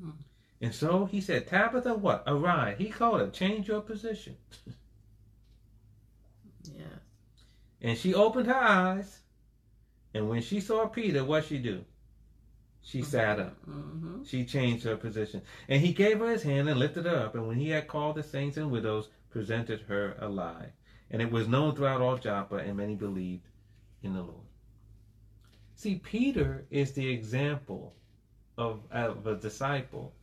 [0.00, 0.12] Hmm.
[0.62, 2.22] And so he said, Tabitha, what?
[2.26, 2.78] Arise.
[2.78, 4.38] He called her, change your position.
[6.64, 7.00] yeah.
[7.82, 9.18] And she opened her eyes.
[10.14, 11.84] And when she saw Peter, what she do?
[12.80, 13.60] She sat up.
[13.68, 14.24] Mm-hmm.
[14.24, 15.42] She changed her position.
[15.68, 17.34] And he gave her his hand and lifted her up.
[17.34, 20.70] And when he had called the saints and widows, presented her alive.
[21.10, 23.42] And it was known throughout all Joppa, and many believed
[24.06, 24.46] in the Lord.
[25.74, 27.92] See, Peter is the example
[28.56, 30.14] of, of a disciple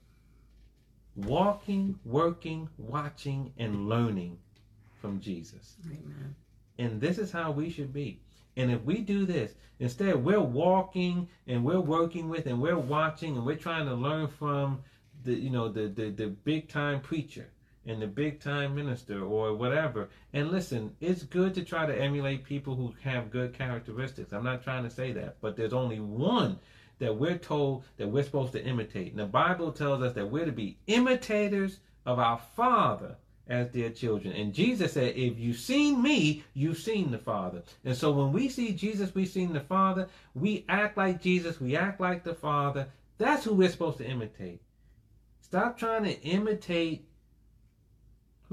[1.15, 4.39] walking, working, watching, and learning
[4.99, 5.75] from Jesus.
[5.85, 6.35] Amen.
[6.79, 8.19] And this is how we should be.
[8.57, 13.35] And if we do this, instead we're walking and we're working with and we're watching
[13.37, 14.81] and we're trying to learn from
[15.23, 17.49] the you know the the, the big time preacher
[17.85, 20.09] and the big time minister or whatever.
[20.33, 24.33] And listen, it's good to try to emulate people who have good characteristics.
[24.33, 26.59] I'm not trying to say that, but there's only one
[26.99, 29.11] that we're told that we're supposed to imitate.
[29.11, 33.15] And the Bible tells us that we're to be imitators of our Father
[33.47, 34.33] as their children.
[34.33, 37.63] And Jesus said, If you've seen me, you've seen the Father.
[37.83, 40.07] And so when we see Jesus, we've seen the Father.
[40.33, 42.87] We act like Jesus, we act like the Father.
[43.17, 44.61] That's who we're supposed to imitate.
[45.41, 47.05] Stop trying to imitate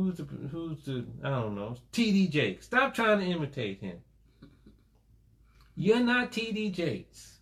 [0.01, 2.67] who's the who's the I don't know, TD Jakes.
[2.67, 3.99] Stop trying to imitate him.
[5.77, 7.39] You're not TD Jakes.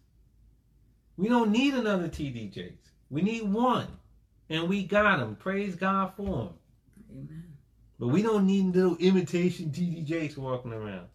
[1.17, 2.91] We don't need another TD Jakes.
[3.11, 3.87] We need one.
[4.51, 5.37] And we got him.
[5.37, 6.51] Praise God for him.
[7.11, 7.45] Amen.
[7.99, 11.09] But we don't need little imitation TD Jakes walking around.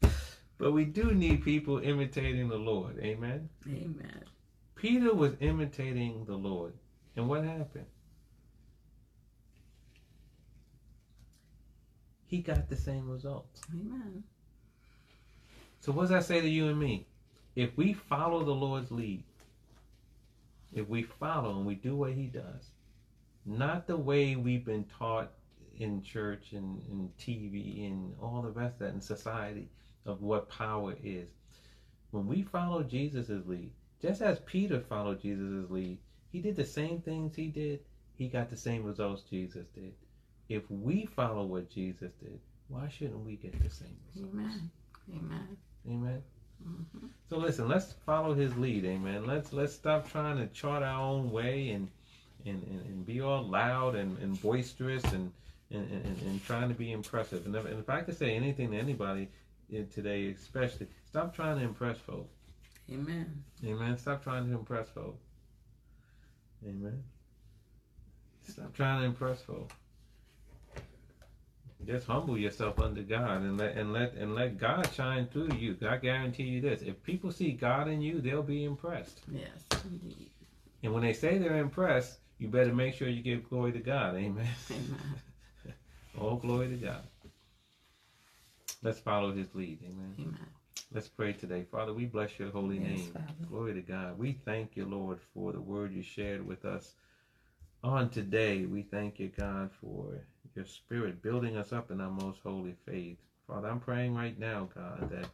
[0.58, 2.98] but we do need people imitating the Lord.
[3.00, 3.48] Amen.
[3.66, 4.24] Amen.
[4.74, 6.74] Peter was imitating the Lord.
[7.16, 7.86] And what happened?
[12.26, 13.60] He got the same results.
[13.72, 14.24] Amen.
[15.80, 17.06] So what does that say to you and me?
[17.54, 19.22] If we follow the Lord's lead,
[20.72, 22.70] if we follow and we do what he does,
[23.46, 25.30] not the way we've been taught
[25.78, 29.68] in church and, and TV and all the rest of that in society
[30.06, 31.28] of what power is.
[32.10, 33.70] When we follow Jesus' lead,
[34.04, 35.96] just as Peter followed Jesus' lead,
[36.30, 37.80] he did the same things he did,
[38.18, 39.94] he got the same results Jesus did.
[40.50, 42.38] If we follow what Jesus did,
[42.68, 44.34] why shouldn't we get the same results?
[44.34, 44.70] Amen.
[45.16, 45.56] Amen.
[45.88, 46.22] Amen.
[46.68, 47.06] Mm-hmm.
[47.30, 49.26] So listen, let's follow his lead, amen.
[49.26, 51.88] Let's let's stop trying to chart our own way and
[52.44, 55.32] and, and, and be all loud and, and boisterous and
[55.70, 57.46] and, and, and trying to be impressive.
[57.46, 59.30] And if, and if I could say anything to anybody
[59.94, 62.34] today, especially, stop trying to impress folks.
[62.92, 63.44] Amen.
[63.64, 63.98] Amen.
[63.98, 65.22] Stop trying to impress folks.
[66.66, 67.02] Amen.
[68.48, 69.74] Stop trying to impress folks.
[71.86, 75.76] Just humble yourself under God and let and let and let God shine through you.
[75.86, 79.20] I guarantee you this: if people see God in you, they'll be impressed.
[79.30, 80.30] Yes, indeed.
[80.82, 84.14] And when they say they're impressed, you better make sure you give glory to God.
[84.14, 84.48] Amen.
[84.70, 85.14] Amen.
[86.20, 87.02] All glory to God.
[88.82, 89.80] Let's follow His lead.
[89.82, 90.14] Amen.
[90.18, 90.53] Amen.
[90.92, 91.64] Let's pray today.
[91.70, 93.12] Father, we bless your holy Yes, name.
[93.12, 93.48] Father.
[93.48, 94.18] Glory to God.
[94.18, 96.94] We thank you, Lord, for the word you shared with us
[97.82, 98.64] on today.
[98.64, 103.18] We thank you, God, for your spirit building us up in our most holy faith.
[103.46, 105.28] Father, I'm praying right now, God, that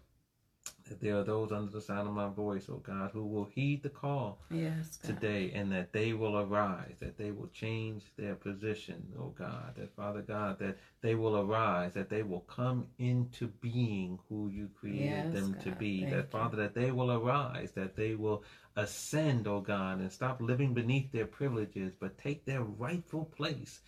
[0.91, 3.82] that there are those under the sound of my voice, oh God, who will heed
[3.82, 9.03] the call Yes, today and that they will arise, that they will change their position,
[9.18, 14.18] oh God, that Father God, that they will arise, that they will come into being
[14.28, 16.22] who you created Yes, them to be, that you.
[16.30, 18.43] Father, that they will arise, that they will
[18.76, 23.80] ascend, oh God, and stop living beneath their privileges, but take their rightful place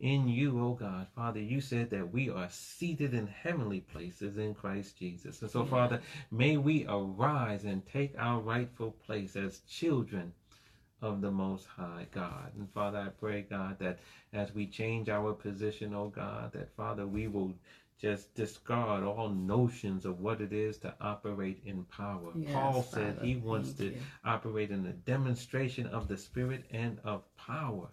[0.00, 1.06] in you, oh God.
[1.14, 5.42] Father, you said that we are seated in heavenly places in Christ Jesus.
[5.42, 5.64] And so.
[5.64, 10.32] Father, may we arise and take our rightful place as children
[11.00, 12.52] of the Most High God.
[12.58, 13.98] And Father, I pray, God, that
[14.32, 17.52] as we change our position, oh God, that Father, we will
[18.00, 22.30] just discard all notions of what it is to operate in power.
[22.36, 23.26] Yes, Paul said Father.
[23.26, 23.96] he wants to you.
[24.24, 27.88] operate in the demonstration of the Spirit and of power.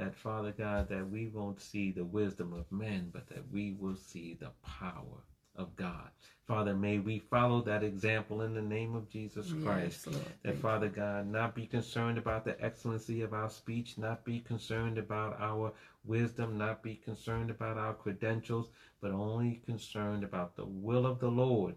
[0.00, 3.96] That, Father God, that we won't see the wisdom of men, but that we will
[3.96, 5.24] see the power
[5.56, 6.08] of God.
[6.46, 10.08] Father, may we follow that example in the name of Jesus Christ.
[10.10, 10.20] Yes.
[10.42, 14.98] That Father God, not be concerned about the excellency of our speech, not be concerned
[14.98, 15.72] about our
[16.04, 18.68] wisdom, not be concerned about our credentials,
[19.00, 21.74] but only concerned about the will of the Lord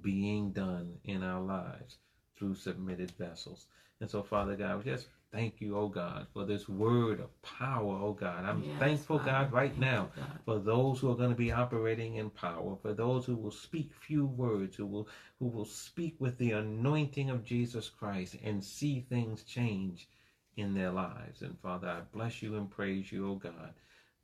[0.00, 1.96] being done in our lives
[2.36, 3.66] through submitted vessels.
[4.00, 7.98] And so, Father God, we just thank you, oh God, for this word of power,
[8.02, 8.44] oh God.
[8.44, 9.30] I'm Yes, thankful, Father.
[9.30, 10.38] God, right now you, God.
[10.44, 13.92] for those who are going to be operating in power, for those who will speak
[13.94, 15.08] few words, who will
[15.40, 20.08] who will speak with the anointing of Jesus Christ and see things change
[20.56, 21.42] in their lives.
[21.42, 23.74] And Father, I bless you and praise you, oh God,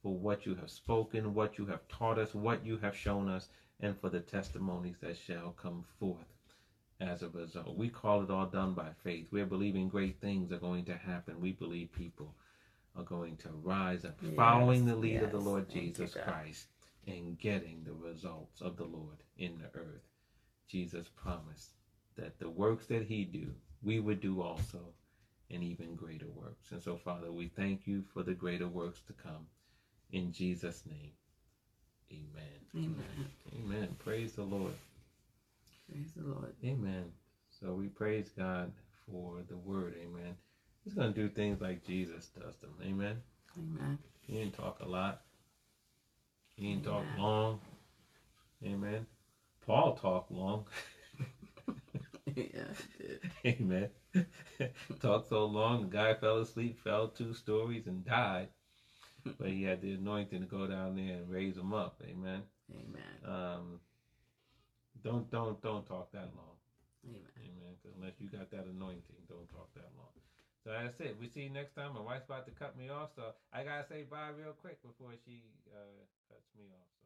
[0.02, 3.48] for what you have spoken, what you have taught us, what you have shown us,
[3.80, 6.37] and for the testimonies that shall come forth
[7.00, 7.76] as a result.
[7.76, 9.28] We call it all done by faith.
[9.30, 11.40] We're believing great things are going to happen.
[11.40, 12.34] We believe people
[12.96, 15.38] are going to rise up, Yes, following the lead of the.
[15.38, 16.66] Lord Jesus Christ
[17.06, 20.02] and getting the results of the Lord in the earth.
[20.68, 21.70] Jesus promised
[22.16, 23.46] that the works that he do,
[23.82, 24.80] we would do also,
[25.50, 26.72] and even greater works.
[26.72, 29.46] And so, Father, we thank you for the greater works to come.
[30.10, 31.12] In Jesus' name,
[32.12, 32.58] amen.
[32.76, 33.64] Amen.
[33.64, 33.96] Amen.
[34.04, 34.74] Praise the Lord.
[35.90, 36.54] Praise the Lord.
[36.64, 37.04] Amen.
[37.60, 38.72] So we praise God
[39.06, 39.94] for the word.
[40.02, 40.34] Amen.
[40.84, 42.74] He's going to do things like Jesus does them.
[42.82, 43.16] Amen.
[43.58, 43.98] Amen.
[44.26, 45.22] He didn't talk a lot.
[46.56, 47.60] He didn't talk long.
[48.64, 49.06] Amen.
[49.66, 50.66] Paul talked long.
[52.34, 52.72] yeah,
[53.46, 53.88] Amen.
[55.00, 58.48] talked so long, the guy fell asleep, fell two stories, and died.
[59.38, 62.02] But he had the anointing to go down there and raise him up.
[62.08, 62.42] Amen.
[62.70, 63.24] Amen.
[63.24, 63.80] Um,
[65.04, 66.56] don't don't don't talk that long.
[67.06, 67.22] Amen.
[67.38, 67.74] Amen.
[67.96, 70.12] unless you got that anointing, don't talk that long.
[70.66, 71.16] So that's it.
[71.20, 71.94] We see you next time.
[71.94, 75.14] My wife's about to cut me off, so I gotta say bye real quick before
[75.24, 76.97] she uh, cuts me off.